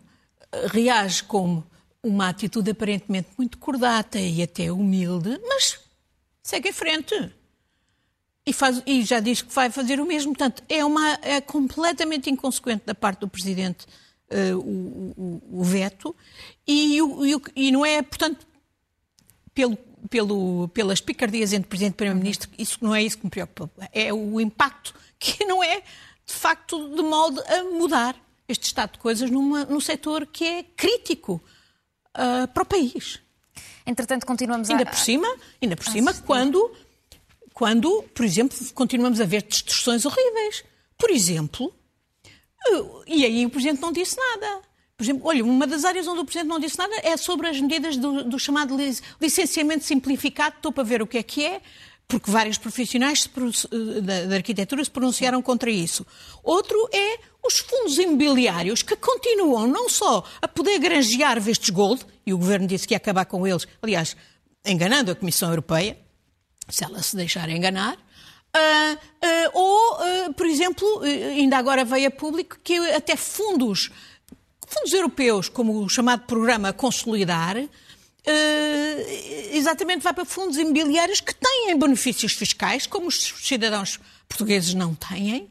eh, 0.53 0.67
reage 0.69 1.23
como 1.25 1.65
uma 2.03 2.29
atitude 2.29 2.71
aparentemente 2.71 3.29
muito 3.39 3.57
cordata 3.57 4.19
e 4.19 4.43
até 4.43 4.71
humilde, 4.71 5.41
mas 5.49 5.81
segue 6.43 6.69
em 6.69 6.73
frente. 6.73 7.33
E, 8.47 8.53
faz, 8.53 8.83
e 8.85 9.03
já 9.03 9.21
diz 9.21 9.41
que 9.41 9.53
vai 9.55 9.71
fazer 9.71 10.01
o 10.01 10.07
mesmo. 10.07 10.33
Portanto, 10.33 10.63
é, 10.69 10.85
uma, 10.85 11.19
é 11.23 11.41
completamente 11.41 12.29
inconsequente 12.29 12.85
da 12.85 12.95
parte 12.95 13.21
do 13.21 13.29
Presidente 13.29 13.87
uh, 14.31 14.59
o, 14.59 15.15
o, 15.17 15.61
o, 15.61 15.65
veto 15.65 16.15
e, 16.67 17.01
o, 17.01 17.43
e, 17.57 17.73
não 17.73 17.85
é, 17.87 18.03
portanto, 18.03 18.47
pelo, 19.55 19.77
pelo, 20.11 20.69
pelas 20.69 21.01
picardias 21.01 21.53
entre 21.53 21.69
Presidente 21.69 21.95
e 21.95 21.97
Primeiro-Ministro, 21.97 22.51
isso 22.59 22.79
não 22.83 22.95
é 22.95 23.03
isso 23.03 23.19
que 23.19 23.25
me 23.25 23.31
preocupa. 23.31 23.89
É 23.93 24.13
o 24.13 24.41
impacto 24.41 24.95
que 25.19 25.45
não 25.45 25.63
é, 25.63 25.81
de 25.81 26.33
facto, 26.33 26.95
de 26.95 27.03
modo 27.03 27.43
a 27.47 27.65
mudar 27.65 28.17
este 28.47 28.67
estado 28.67 28.93
de 28.93 28.99
coisas 28.99 29.31
numa, 29.31 29.65
num 29.65 29.81
setor 29.81 30.27
que 30.27 30.45
é 30.45 30.63
crítico 30.63 31.43
uh, 32.15 32.47
para 32.49 32.63
o 32.63 32.67
país. 32.67 33.21
Entretanto, 33.87 34.27
continuamos 34.27 34.71
ainda 34.71 34.83
a... 34.83 34.87
Por 34.87 34.99
cima, 34.99 35.29
ainda 35.63 35.77
por 35.77 35.87
cima, 35.87 36.13
quando, 36.27 36.71
quando, 37.55 38.03
por 38.13 38.25
exemplo, 38.25 38.59
continuamos 38.75 39.21
a 39.21 39.25
ver 39.25 39.43
destruções 39.43 40.05
horríveis. 40.05 40.65
Por 40.99 41.09
exemplo, 41.11 41.73
uh, 42.69 43.03
e 43.07 43.25
aí 43.25 43.47
o 43.47 43.51
Presidente 43.51 43.81
não 43.81 43.93
disse 43.93 44.17
nada. 44.17 44.61
Por 44.97 45.05
exemplo, 45.05 45.23
olha, 45.25 45.45
uma 45.45 45.67
das 45.67 45.85
áreas 45.85 46.07
onde 46.07 46.21
o 46.21 46.25
Presidente 46.25 46.49
não 46.49 46.59
disse 46.59 46.77
nada 46.77 46.95
é 47.03 47.17
sobre 47.17 47.49
as 47.49 47.61
medidas 47.61 47.97
do, 47.97 48.25
do 48.25 48.39
chamado 48.39 48.77
licenciamento 49.21 49.85
simplificado. 49.85 50.57
Estou 50.57 50.73
para 50.73 50.83
ver 50.83 51.01
o 51.01 51.07
que 51.07 51.19
é 51.19 51.23
que 51.23 51.45
é 51.45 51.63
porque 52.07 52.31
vários 52.31 52.59
profissionais 52.59 53.29
eh, 53.71 54.01
da, 54.27 54.37
arquitetura 54.37 54.85
se 54.85 54.91
pronunciaram 54.91 55.41
contra 55.41 55.71
isso. 55.71 56.07
Outro 56.43 56.89
é 56.93 57.19
os 57.43 57.59
fundos 57.59 57.99
imobiliários 57.99 58.83
que 58.83 58.97
continuam 58.97 59.67
não 59.67 59.89
só 59.89 60.25
a 60.41 60.47
poder 60.47 60.79
granjear 60.79 61.41
vestes 61.41 61.71
gold, 61.71 62.05
e 62.27 62.35
o 62.35 62.39
governo 62.39 62.67
disse 62.67 62.87
que 62.87 62.95
ia 62.95 62.99
acabar 62.99 63.25
com 63.25 63.47
eles, 63.47 63.67
aliás, 63.81 64.17
enganando 64.67 65.11
a 65.11 65.15
Comissão 65.15 65.51
Europeia, 65.51 65.99
se 66.69 66.85
ela 66.85 67.03
se 67.03 67.17
deixar 67.17 67.49
enganar, 67.49 67.97
uh, 67.97 68.95
uh, 68.95 69.51
ou, 69.53 69.95
uh, 70.29 70.35
por 70.35 70.47
exemplo, 70.47 71.01
ainda 71.03 71.59
agora 71.59 71.85
veio 71.85 72.09
a 72.09 72.11
público 72.11 72.59
que 72.63 72.77
até 72.93 73.17
fundos, 73.17 73.91
fundos 74.67 74.93
europeus, 74.93 75.49
como 75.49 75.83
o 75.83 75.89
chamado 75.89 76.27
programa 76.27 76.73
Consolidar, 76.73 77.57
exatamente 79.53 80.03
vai 80.03 80.15
para 80.15 80.25
fundos 80.25 80.57
imobiliários 80.57 81.21
que 81.21 81.35
têm 81.35 81.79
benefícios 81.79 82.33
fiscais, 82.33 82.87
como 82.87 83.09
os 83.09 83.35
cidadãos 83.43 84.01
portugueses 84.27 84.73
não 84.73 84.95
têm, 84.95 85.51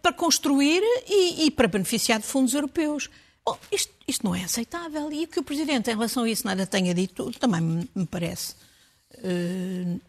para 0.00 0.10
construir 0.14 0.82
e, 1.06 1.44
e, 1.44 1.50
para 1.50 1.68
beneficiar 1.68 2.18
de 2.18 2.24
fundos 2.24 2.54
europeus. 2.54 3.10
Bom, 3.44 3.58
isto, 3.70 3.92
isto, 4.08 4.24
não 4.24 4.34
é 4.34 4.42
aceitável. 4.42 5.12
E 5.12 5.24
o 5.24 5.28
que 5.28 5.38
o 5.38 5.42
Presidente, 5.42 5.90
em 5.90 5.94
relação 5.94 6.22
a 6.22 6.30
isso, 6.30 6.46
nada 6.46 6.66
tenha 6.66 6.94
dito, 6.94 7.30
também 7.32 7.60
me, 7.60 8.06
parece 8.06 8.54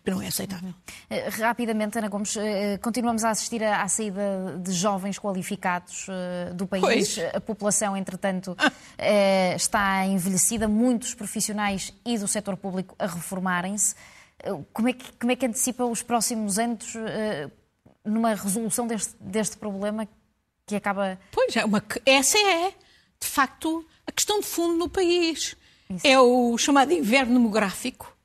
não 0.06 0.22
é 0.22 0.28
aceitável. 0.28 0.74
Eh, 1.10 1.30
rapidamente, 1.30 1.98
Ana 1.98 2.08
Gomes, 2.08 2.36
uh, 2.36 2.42
continuamos 2.82 3.24
a 3.24 3.30
assistir 3.30 3.64
à, 3.64 3.88
saída 3.88 4.58
de 4.60 4.72
jovens 4.72 5.20
qualificados 5.20 6.08
do 6.56 6.68
país. 6.68 6.82
Pois. 6.84 7.20
A 7.34 7.42
população, 7.42 7.96
entretanto, 7.96 8.56
ah. 8.58 8.72
está 9.56 10.06
envelhecida, 10.06 10.68
muitos 10.68 11.14
profissionais 11.14 11.94
e 12.06 12.18
do 12.18 12.28
setor 12.28 12.58
público 12.58 12.96
a 12.98 13.08
reformarem-se. 13.08 13.96
Como, 14.74 14.90
é 14.90 14.94
que, 14.94 15.12
como 15.14 15.32
é 15.32 15.36
que 15.36 15.46
antecipa 15.46 15.86
os 15.86 16.02
próximos 16.02 16.58
anos 16.58 16.96
numa 18.04 18.34
resolução 18.34 18.88
deste, 18.88 19.16
deste 19.20 19.58
problema 19.58 20.08
que 20.66 20.76
acaba. 20.76 21.20
Pois, 21.32 21.56
é 21.56 21.66
uma, 21.66 21.84
essa 22.06 22.38
é, 22.38 22.70
de 23.20 23.28
facto, 23.28 23.86
a 24.06 24.12
questão 24.12 24.40
de 24.40 24.46
fundo 24.46 24.76
no 24.76 24.90
país. 24.90 25.56
Isso. 25.90 26.08
É 26.08 26.20
o 26.20 26.58
chamado 26.58 26.94
inverno 26.94 27.34
demográfico 27.34 28.16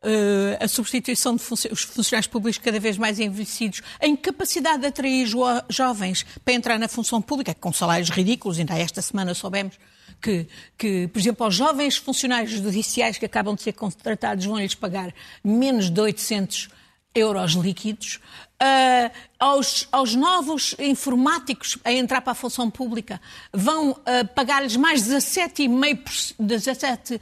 Uh, 0.00 0.62
a 0.62 0.68
substituição 0.68 1.34
de 1.34 1.42
funci 1.42 1.68
os 1.72 1.82
funcionários 1.82 2.28
públicos 2.28 2.56
cada 2.58 2.78
vez 2.78 2.96
mais 2.96 3.18
envelhecidos, 3.18 3.82
a 4.00 4.06
incapacidade 4.06 4.82
de 4.82 4.86
atrair 4.86 5.26
jo 5.26 5.40
jovens 5.68 6.24
para 6.44 6.54
entrar 6.54 6.78
na 6.78 6.86
função 6.86 7.20
pública, 7.20 7.52
com 7.52 7.72
salários 7.72 8.08
ridículos, 8.08 8.60
ainda 8.60 8.78
esta 8.78 9.02
semana 9.02 9.34
soubemos 9.34 9.76
que, 10.20 10.46
que, 10.76 11.08
por 11.08 11.18
exemplo, 11.18 11.44
aos 11.44 11.54
jovens 11.54 11.96
funcionários 11.96 12.52
judiciais 12.52 13.18
que 13.18 13.26
acabam 13.26 13.54
de 13.54 13.62
ser 13.62 13.72
contratados 13.72 14.44
vão-lhes 14.44 14.74
pagar 14.74 15.12
menos 15.42 15.90
de 15.90 16.00
800 16.00 16.68
euros 17.14 17.52
líquidos, 17.52 18.20
uh, 18.62 19.10
aos, 19.38 19.88
aos, 19.90 20.14
novos 20.14 20.74
informáticos 20.78 21.78
a 21.84 21.92
entrar 21.92 22.20
para 22.20 22.32
a 22.32 22.34
função 22.34 22.70
pública 22.70 23.20
vão 23.52 23.90
uh, 23.90 23.96
pagar-lhes 24.34 24.76
mais 24.76 25.02
17,5 25.02 26.34
17 26.38 27.14
uh, 27.14 27.20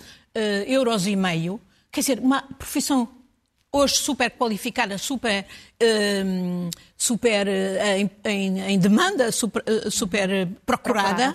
euros 0.66 1.06
e 1.06 1.16
meio, 1.16 1.60
Quer 1.96 2.00
dizer, 2.00 2.18
uma 2.18 2.42
profissão 2.42 3.08
hoje 3.72 3.94
super 3.94 4.30
qualificada, 4.32 4.98
super, 4.98 5.46
um, 5.82 6.68
super 6.94 7.46
uh, 7.48 8.28
em, 8.28 8.60
em, 8.60 8.78
demanda, 8.78 9.32
super, 9.32 9.64
uh, 9.66 9.90
super 9.90 10.46
procurada, 10.66 11.34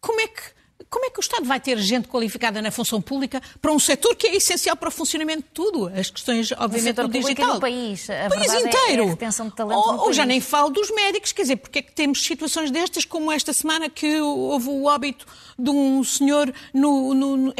como 0.00 0.20
é 0.20 0.28
que 0.28 0.40
como 0.90 1.04
é 1.04 1.10
que 1.10 1.18
o 1.18 1.20
Estado 1.20 1.44
vai 1.44 1.60
ter 1.60 1.78
gente 1.78 2.08
qualificada 2.08 2.62
na 2.62 2.70
função 2.70 3.00
pública 3.00 3.42
para 3.60 3.72
um 3.72 3.78
setor 3.78 4.16
que 4.16 4.26
é 4.26 4.36
essencial 4.36 4.74
para 4.74 4.88
o 4.88 4.92
funcionamento 4.92 5.42
de 5.42 5.50
tudo? 5.50 5.86
As 5.86 6.10
questões, 6.10 6.50
obviamente, 6.52 6.96
do 6.96 7.08
digital. 7.08 7.54
no 7.54 7.60
país. 7.60 8.08
A 8.08 8.26
o 8.26 8.30
país 8.30 8.54
inteiro. 8.54 9.18
É 9.20 9.26
a 9.26 9.76
ou, 9.76 10.06
ou 10.06 10.12
já 10.12 10.24
nem 10.24 10.40
falo 10.40 10.70
dos 10.70 10.90
médicos, 10.90 11.32
quer 11.32 11.42
dizer, 11.42 11.56
porque 11.56 11.80
é 11.80 11.82
que 11.82 11.92
temos 11.92 12.22
situações 12.22 12.70
destas, 12.70 13.04
como 13.04 13.30
esta 13.30 13.52
semana 13.52 13.90
que 13.90 14.20
houve 14.20 14.68
o 14.68 14.84
óbito 14.84 15.26
de 15.58 15.70
um 15.70 16.02
senhor 16.02 16.52
no, 16.72 17.12
no, 17.12 17.36
no, 17.36 17.54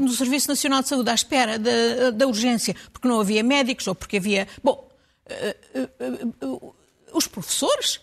no 0.00 0.08
Serviço 0.10 0.48
Nacional 0.48 0.82
de 0.82 0.88
Saúde 0.88 1.10
à 1.10 1.14
espera 1.14 1.58
da, 1.58 2.10
da 2.12 2.26
urgência, 2.26 2.76
porque 2.92 3.08
não 3.08 3.20
havia 3.20 3.42
médicos 3.42 3.86
ou 3.88 3.94
porque 3.96 4.18
havia. 4.18 4.46
Bom, 4.62 4.88
uh, 5.28 6.46
uh, 6.46 6.46
uh, 6.46 6.74
os 7.12 7.26
professores, 7.26 8.00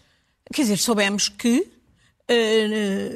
quer 0.54 0.64
dizer, 0.64 0.78
soubemos 0.78 1.30
que 1.30 1.72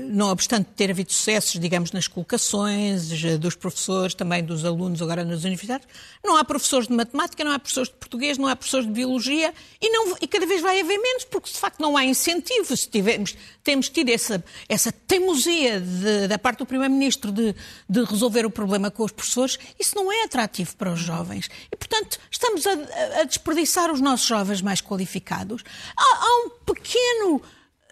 não 0.09 0.29
obstante 0.29 0.67
ter 0.75 0.89
havido 0.89 1.11
sucessos, 1.11 1.59
digamos, 1.59 1.91
nas 1.91 2.07
colocações 2.07 3.09
dos 3.39 3.55
professores, 3.55 4.13
também 4.13 4.43
dos 4.43 4.65
alunos 4.65 5.01
agora 5.01 5.23
nas 5.23 5.43
universidades, 5.43 5.87
não 6.23 6.37
há 6.37 6.43
professores 6.43 6.87
de 6.87 6.93
matemática, 6.93 7.43
não 7.43 7.51
há 7.51 7.59
professores 7.59 7.89
de 7.89 7.95
português, 7.95 8.37
não 8.37 8.47
há 8.47 8.55
professores 8.55 8.85
de 8.85 8.91
biologia 8.91 9.53
e, 9.81 9.89
não, 9.89 10.15
e 10.21 10.27
cada 10.27 10.45
vez 10.45 10.61
vai 10.61 10.79
haver 10.79 10.97
menos, 10.97 11.23
porque 11.25 11.49
de 11.49 11.57
facto 11.57 11.79
não 11.79 11.95
há 11.95 12.03
incentivo. 12.03 12.75
Se 12.75 12.89
tivermos, 12.89 13.35
temos 13.63 13.89
tido 13.89 14.09
essa, 14.09 14.43
essa 14.67 14.91
teimosia 14.91 15.79
de, 15.79 16.27
da 16.27 16.37
parte 16.37 16.59
do 16.59 16.65
Primeiro-Ministro 16.65 17.31
de, 17.31 17.55
de 17.89 18.03
resolver 18.03 18.45
o 18.45 18.49
problema 18.49 18.91
com 18.91 19.03
os 19.03 19.11
professores, 19.11 19.57
isso 19.79 19.95
não 19.95 20.11
é 20.11 20.23
atrativo 20.23 20.75
para 20.75 20.91
os 20.91 20.99
jovens. 20.99 21.49
E, 21.71 21.75
portanto, 21.75 22.19
estamos 22.29 22.65
a, 22.65 23.21
a 23.21 23.23
desperdiçar 23.23 23.91
os 23.91 24.01
nossos 24.01 24.25
jovens 24.25 24.61
mais 24.61 24.81
qualificados. 24.81 25.63
Há, 25.95 26.03
há 26.03 26.45
um 26.45 26.49
pequeno 26.65 27.41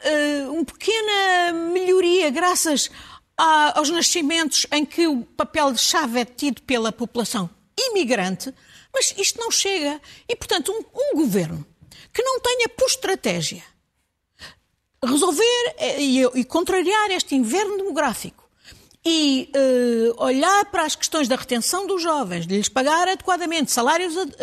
uh, 0.04 0.54
uma 0.54 0.66
pequena 0.66 1.54
melhoria 1.72 2.30
graças 2.30 2.90
a, 3.38 3.78
aos 3.78 3.90
nascimentos 3.90 4.66
em 4.72 4.86
que 4.86 5.08
o 5.08 5.24
papel 5.24 5.72
de 5.72 5.80
chave 5.80 6.20
é 6.20 6.26
tido 6.26 6.62
pela 6.62 6.92
população 6.92 7.50
imigrante, 7.78 8.54
mas 8.94 9.14
isto 9.18 9.40
não 9.40 9.50
chega. 9.50 10.00
E, 10.28 10.36
portanto, 10.36 10.72
um, 10.72 10.84
um 10.96 11.16
governo 11.16 11.66
que 12.14 12.22
não 12.22 12.40
tenha 12.40 12.70
por 12.70 12.88
estratégia 12.88 13.64
resolver 15.04 15.76
eh, 15.78 16.02
e, 16.02 16.24
e 16.24 16.44
contrariar 16.46 17.12
este 17.12 17.36
inverno 17.36 17.78
demográfico 17.78 18.44
e 19.06 19.52
uh, 19.54 20.24
olhar 20.24 20.64
para 20.72 20.86
as 20.86 20.96
questões 20.96 21.28
da 21.28 21.36
retenção 21.36 21.86
dos 21.86 22.02
jovens, 22.02 22.48
de 22.48 22.56
lhes 22.56 22.70
pagar 22.70 23.10
adequadamente, 23.10 23.70
salários 23.70 24.16
ad, 24.16 24.34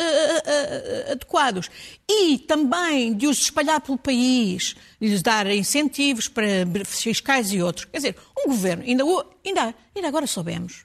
adequados 1.12 1.70
e 2.06 2.36
também 2.40 3.14
de 3.14 3.26
os 3.26 3.40
espalhar 3.40 3.80
pelo 3.80 3.96
país, 3.96 4.76
lhes 5.00 5.22
dar 5.22 5.46
incentivos 5.50 6.28
para 6.28 6.46
fiscais 6.84 7.52
e 7.52 7.62
outros. 7.62 7.86
Quer 7.86 7.96
dizer, 7.96 8.16
um 8.38 8.48
governo, 8.48 8.84
ainda, 8.84 9.04
ainda, 9.44 9.74
ainda 9.94 10.08
agora 10.08 10.26
soubemos, 10.26 10.84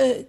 uh, 0.00 0.26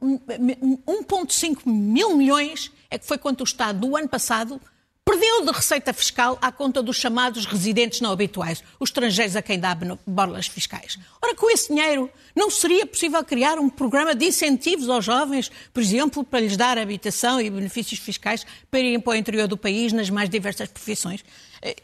1,5 0.00 1.66
mil 1.66 2.16
milhões 2.16 2.70
é 2.90 2.98
que 2.98 3.06
foi 3.06 3.18
quanto 3.18 3.40
o 3.40 3.44
Estado 3.44 3.80
do 3.80 3.96
ano 3.96 4.08
passado 4.08 4.60
perdeu 5.04 5.44
de 5.44 5.52
receita 5.52 5.92
fiscal 5.92 6.38
à 6.40 6.50
conta 6.50 6.82
dos 6.82 6.96
chamados 6.96 7.44
residentes 7.44 8.00
não 8.00 8.10
habituais, 8.10 8.64
os 8.80 8.88
estrangeiros 8.88 9.36
a 9.36 9.42
quem 9.42 9.58
dá 9.58 9.76
borlas 10.06 10.46
fiscais. 10.46 10.98
Ora, 11.22 11.34
com 11.34 11.50
esse 11.50 11.68
dinheiro, 11.68 12.10
não 12.34 12.50
seria 12.50 12.86
possível 12.86 13.22
criar 13.22 13.58
um 13.58 13.68
programa 13.68 14.14
de 14.14 14.24
incentivos 14.24 14.88
aos 14.88 15.04
jovens, 15.04 15.50
por 15.72 15.82
exemplo, 15.82 16.24
para 16.24 16.40
lhes 16.40 16.56
dar 16.56 16.78
habitação 16.78 17.40
e 17.40 17.50
benefícios 17.50 18.00
fiscais 18.00 18.46
para 18.70 18.80
irem 18.80 18.98
para 19.00 19.12
o 19.12 19.16
interior 19.16 19.46
do 19.46 19.56
país 19.56 19.92
nas 19.92 20.08
mais 20.08 20.30
diversas 20.30 20.68
profissões? 20.68 21.24
Eh, 21.60 21.76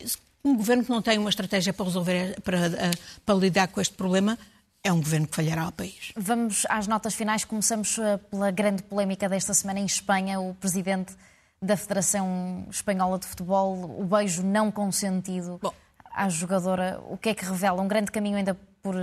um 0.42 0.56
governo 0.56 0.82
que 0.84 0.90
não 0.90 1.02
tem 1.02 1.18
uma 1.18 1.28
estratégia 1.28 1.72
para 1.72 1.84
resolver, 1.84 2.40
para, 2.40 2.58
eh, 2.58 2.90
para 3.26 3.34
lidar 3.34 3.68
com 3.68 3.80
este 3.80 3.94
problema, 3.94 4.38
é 4.82 4.90
um 4.90 4.98
governo 4.98 5.26
que 5.26 5.36
falhará 5.36 5.64
ao 5.64 5.72
país. 5.72 6.12
Vamos 6.16 6.64
às 6.68 6.86
notas 6.86 7.14
finais. 7.14 7.44
Começamos 7.44 7.98
eh, 7.98 8.16
pela 8.30 8.50
grande 8.50 8.82
polémica 8.82 9.28
desta 9.28 9.52
semana 9.52 9.80
em 9.80 9.84
Espanha. 9.84 10.40
O 10.40 10.54
presidente 10.54 11.14
da 11.62 11.76
Federação 11.76 12.66
Espanhola 12.70 13.18
de 13.18 13.26
Futebol, 13.26 13.96
o 13.98 14.04
beijo 14.04 14.42
não 14.42 14.70
consentido. 14.70 15.58
Bom. 15.62 15.72
à 16.12 16.28
jogadora, 16.28 17.00
o 17.08 17.16
que 17.16 17.28
é 17.28 17.34
que 17.34 17.44
revela? 17.44 17.80
Um 17.82 17.88
grande 17.88 18.10
caminho 18.10 18.36
ainda 18.36 18.56
por. 18.82 18.94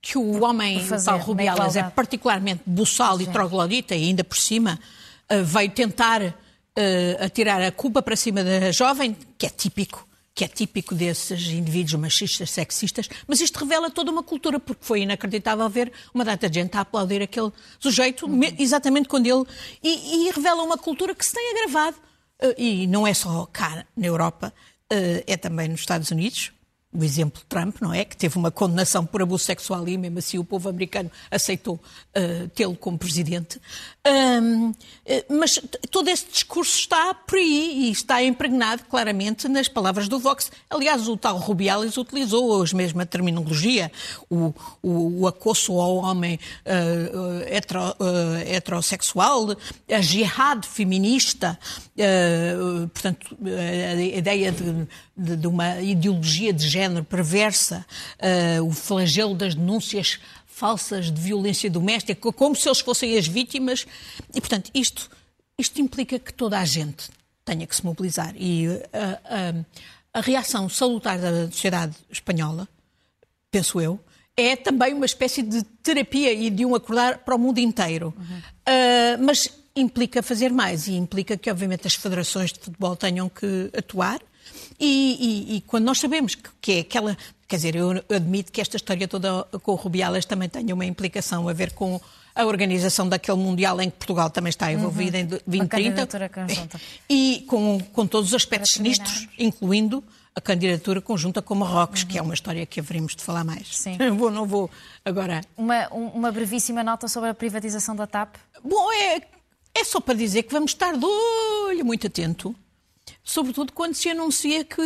Que 0.00 0.16
o 0.16 0.44
homem, 0.44 0.78
o 0.80 1.04
tal 1.04 1.18
Rubiales, 1.18 1.74
é 1.74 1.82
particularmente 1.82 2.62
buçal 2.64 3.20
e 3.20 3.26
troglodita, 3.26 3.96
e 3.96 4.04
ainda 4.04 4.22
por 4.22 4.38
cima 4.38 4.78
uh, 5.30 5.42
veio 5.42 5.70
tentar 5.70 6.22
uh, 6.22 7.24
atirar 7.24 7.60
a 7.60 7.72
culpa 7.72 8.00
para 8.00 8.14
cima 8.14 8.44
da 8.44 8.70
jovem, 8.70 9.16
que 9.36 9.44
é 9.44 9.50
típico 9.50 10.07
que 10.38 10.44
é 10.44 10.48
típico 10.48 10.94
desses 10.94 11.48
indivíduos 11.48 12.00
machistas, 12.00 12.52
sexistas, 12.52 13.08
mas 13.26 13.40
isto 13.40 13.58
revela 13.58 13.90
toda 13.90 14.08
uma 14.12 14.22
cultura, 14.22 14.60
porque 14.60 14.84
foi 14.84 15.00
inacreditável 15.00 15.68
ver 15.68 15.90
uma 16.14 16.24
data 16.24 16.48
de 16.48 16.60
gente 16.60 16.76
a 16.76 16.82
aplaudir 16.82 17.20
aquele 17.20 17.50
sujeito, 17.80 18.24
uhum. 18.24 18.42
exatamente 18.56 19.08
quando 19.08 19.26
ele. 19.26 19.44
E, 19.82 20.28
e, 20.28 20.30
revela 20.30 20.62
uma 20.62 20.78
cultura 20.78 21.12
que 21.12 21.26
se 21.26 21.32
tem 21.32 21.50
agravado, 21.50 21.96
uh, 22.40 22.54
e 22.56 22.86
não 22.86 23.04
é 23.04 23.12
só 23.14 23.46
cá 23.46 23.84
na 23.96 24.06
Europa, 24.06 24.54
uh, 24.92 25.24
é 25.26 25.36
também 25.36 25.66
nos 25.66 25.80
Estados 25.80 26.12
Unidos, 26.12 26.52
o 26.92 27.04
exemplo 27.04 27.42
Trump, 27.48 27.76
não 27.82 27.92
é? 27.92 28.04
Que 28.04 28.16
teve 28.16 28.38
uma 28.38 28.50
condenação 28.50 29.04
por 29.04 29.20
abuso 29.20 29.44
sexual 29.44 29.86
e 29.86 29.98
mesmo 29.98 30.18
assim 30.18 30.38
o 30.38 30.44
povo 30.44 30.70
americano 30.70 31.10
aceitou 31.30 31.74
uh, 31.74 32.48
tê-lo 32.54 32.74
como 32.76 32.96
presidente. 32.96 33.60
Um, 34.06 34.72
eh, 35.04 35.26
mas 35.28 35.60
todo 35.90 36.08
esse 36.08 36.26
discurso 36.32 36.78
está 36.78 37.12
por 37.12 37.36
aí 37.36 37.88
e 37.88 37.90
está 37.90 38.22
impregnado 38.22 38.84
claramente 38.84 39.46
nas 39.48 39.68
palavras 39.68 40.08
do 40.08 40.18
Vox. 40.18 40.50
Aliás, 40.70 41.06
o 41.08 41.16
tal 41.16 41.36
Rubiales 41.36 41.98
utilizou 41.98 42.48
hoje 42.48 42.74
mesmo 42.74 43.02
a 43.02 43.06
terminologia, 43.06 43.92
o, 44.30 44.54
o, 44.82 45.20
o 45.20 45.26
acosso 45.26 45.78
ao 45.78 45.96
homem 45.96 46.40
uh, 46.64 47.54
hetero, 47.54 47.82
uh, 48.00 48.36
heterossexual, 48.46 49.54
a 49.90 50.00
jihad 50.00 50.64
feminista, 50.64 51.58
portanto, 52.92 53.36
a 53.44 53.94
ideia 53.94 54.52
de, 54.52 54.86
de, 55.14 55.36
de 55.36 55.46
uma 55.46 55.80
ideologia 55.82 56.52
de 56.52 56.66
género 56.66 56.77
género 56.78 57.04
perversa, 57.04 57.84
uh, 58.58 58.64
o 58.64 58.70
flagelo 58.70 59.34
das 59.34 59.54
denúncias 59.54 60.20
falsas 60.46 61.10
de 61.10 61.20
violência 61.20 61.70
doméstica, 61.70 62.32
como 62.32 62.54
se 62.54 62.68
eles 62.68 62.80
fossem 62.80 63.16
as 63.16 63.26
vítimas. 63.26 63.86
E, 64.34 64.40
portanto, 64.40 64.70
isto, 64.74 65.10
isto 65.58 65.80
implica 65.80 66.18
que 66.18 66.32
toda 66.32 66.58
a 66.58 66.64
gente 66.64 67.10
tenha 67.44 67.66
que 67.66 67.74
se 67.74 67.84
mobilizar. 67.84 68.34
E 68.36 68.68
uh, 68.68 68.72
uh, 68.72 69.66
a 70.12 70.20
reação 70.20 70.68
salutar 70.68 71.18
da 71.18 71.46
sociedade 71.46 71.96
espanhola, 72.10 72.68
penso 73.50 73.80
eu, 73.80 74.00
é 74.36 74.54
também 74.54 74.94
uma 74.94 75.06
espécie 75.06 75.42
de 75.42 75.62
terapia 75.82 76.32
e 76.32 76.48
de 76.48 76.64
um 76.64 76.74
acordar 76.74 77.18
para 77.18 77.34
o 77.34 77.38
mundo 77.38 77.58
inteiro. 77.58 78.14
Uhum. 78.16 78.38
Uh, 78.38 79.24
mas 79.24 79.50
implica 79.74 80.22
fazer 80.22 80.52
mais 80.52 80.88
e 80.88 80.94
implica 80.94 81.36
que, 81.36 81.50
obviamente, 81.50 81.86
as 81.86 81.94
federações 81.94 82.52
de 82.52 82.60
futebol 82.60 82.96
tenham 82.96 83.28
que 83.28 83.70
atuar 83.76 84.20
e, 84.78 85.50
e, 85.50 85.56
e 85.56 85.60
quando 85.62 85.84
nós 85.84 85.98
sabemos 85.98 86.34
que, 86.34 86.48
que, 86.60 86.72
é 86.72 86.80
aquela. 86.80 87.16
Quer 87.46 87.56
dizer, 87.56 87.76
eu 87.76 87.90
admito 88.14 88.52
que 88.52 88.60
esta 88.60 88.76
história 88.76 89.08
toda 89.08 89.44
com 89.62 89.72
o 89.72 89.74
Rubiales 89.74 90.24
também 90.26 90.48
tem 90.48 90.72
uma 90.72 90.84
implicação 90.84 91.48
a 91.48 91.52
ver 91.52 91.72
com 91.72 92.00
a 92.34 92.44
organização 92.44 93.08
daquele 93.08 93.38
Mundial 93.38 93.80
em 93.80 93.90
que 93.90 93.96
Portugal 93.96 94.30
também 94.30 94.50
está 94.50 94.72
envolvida 94.72 95.18
uhum. 95.18 95.24
em 95.24 95.26
2030. 95.26 96.08
E 97.08 97.44
com, 97.48 97.80
com 97.92 98.06
todos 98.06 98.28
os 98.28 98.34
aspectos 98.34 98.72
sinistros, 98.72 99.26
incluindo 99.38 100.04
a 100.36 100.40
candidatura 100.40 101.00
conjunta 101.00 101.42
com 101.42 101.56
Marrocos, 101.56 102.02
uhum. 102.02 102.08
que 102.08 102.18
é 102.18 102.22
uma 102.22 102.34
história 102.34 102.64
que 102.64 102.78
haveremos 102.78 103.16
de 103.16 103.24
falar 103.24 103.42
mais. 103.42 103.76
Sim. 103.76 103.98
vou, 104.16 104.30
não 104.30 104.46
vou 104.46 104.70
agora. 105.04 105.40
Uma, 105.56 105.88
uma 105.88 106.30
brevíssima 106.30 106.84
nota 106.84 107.08
sobre 107.08 107.30
a 107.30 107.34
privatização 107.34 107.96
da 107.96 108.06
TAP? 108.06 108.36
Bom, 108.62 108.92
é, 108.92 109.20
é 109.74 109.84
só 109.84 110.00
para 110.00 110.14
dizer 110.14 110.44
que 110.44 110.52
vamos 110.52 110.70
estar 110.70 110.96
de 110.96 111.04
olho 111.04 111.84
muito 111.84 112.06
atento 112.06 112.54
sobretudo 113.28 113.74
quando 113.74 113.92
se 113.92 114.08
anuncia 114.08 114.64
que 114.64 114.80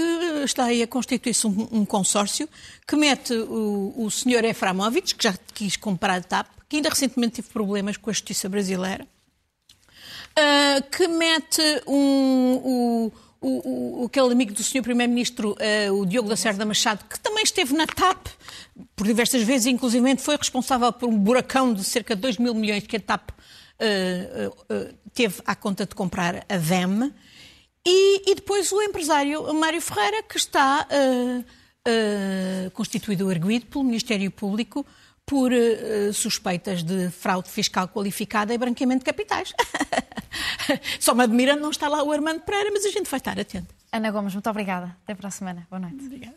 está 0.45 0.65
aí 0.65 0.83
a 0.83 0.87
constituir-se 0.89 1.47
um, 1.47 1.69
um, 1.71 1.85
consórcio 1.85 2.49
que 2.87 2.97
mete 2.97 3.33
o, 3.33 3.95
o 3.97 4.11
senhor 4.11 4.45
Eframovich, 4.45 5.15
que 5.15 5.23
já 5.23 5.35
quis 5.55 5.77
comprar 5.77 6.17
a 6.17 6.21
TAP, 6.21 6.49
que 6.69 6.75
ainda 6.77 6.89
recentemente 6.89 7.37
teve 7.37 7.49
problemas 7.51 7.97
com 7.97 8.11
a 8.11 8.13
justiça 8.13 8.49
brasileira, 8.49 9.07
uh, 9.07 10.91
que 10.91 11.07
mete 11.07 11.63
um, 11.87 12.61
o, 12.65 13.13
o, 13.41 14.03
o, 14.03 14.07
aquele 14.07 14.33
amigo 14.33 14.53
do 14.53 14.65
senhor 14.65 14.83
Primeiro-Ministro, 14.83 15.53
uh, 15.53 15.93
o 16.01 16.05
Diogo 16.05 16.29
da 16.29 16.37
Serra 16.37 16.65
Machado, 16.65 17.05
que 17.09 17.21
também 17.21 17.45
esteve 17.45 17.73
na 17.75 17.87
TAP 17.87 18.27
por 18.97 19.07
diversas 19.07 19.45
vezes, 19.45 19.69
inclusive 19.69 20.17
foi 20.17 20.37
responsável 20.37 20.93
por 20.93 21.09
um 21.09 21.17
buracão 21.17 21.73
de 21.73 21.85
cerca 21.85 22.17
de 22.17 22.23
2 22.23 22.39
mil 22.39 22.55
milhões 22.55 22.85
que 22.89 22.97
a 22.97 23.01
TAP 23.01 23.31
uh, 23.31 24.97
teve 25.15 25.41
à 25.47 25.55
conta 25.55 25.87
de 25.87 25.95
comprar 25.95 26.45
a 26.49 26.57
VEM. 26.57 27.13
E, 27.85 28.31
e 28.31 28.35
depois 28.35 28.71
o 28.71 28.81
empresário 28.81 29.53
Mário 29.55 29.81
Ferreira, 29.81 30.23
que 30.23 30.37
está 30.37 30.87
uh, 30.91 31.41
uh, 31.41 32.71
constituído 32.71 33.31
erguido 33.31 33.67
pelo 33.67 33.85
Ministério 33.85 34.31
Público 34.31 34.87
por 35.27 35.53
uh, 35.53 36.13
suspeitas 36.13 36.83
de 36.83 37.11
fraude 37.11 37.49
fiscal 37.49 37.89
qualificada 37.89 38.55
e 38.55 38.59
branqueamento 38.59 39.01
de 39.01 39.05
capitais. 39.05 39.53
Só 41.01 41.15
me 41.15 41.25
admira 41.25 41.57
não 41.57 41.71
estar 41.71 41.89
lá 41.89 42.03
o 42.03 42.13
Armando 42.13 42.41
Pereira, 42.41 42.71
mas 42.73 42.85
a 42.85 42.91
gente 42.91 43.11
vai 43.11 43.19
estar 43.19 43.39
atento. 43.39 43.75
Ana 43.91 44.11
Gomes, 44.11 44.33
muito 44.33 44.49
obrigada. 44.49 44.97
Até 45.03 45.15
para 45.15 45.29
a 45.29 45.31
semana. 45.31 45.67
Boa 45.69 45.81
noite. 45.81 46.05
Obrigada. 46.05 46.37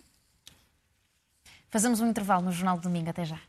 Fazemos 1.70 2.00
um 2.00 2.08
intervalo 2.08 2.46
no 2.46 2.52
Jornal 2.52 2.78
de 2.78 2.84
Domingo. 2.84 3.10
Até 3.10 3.26
já. 3.26 3.40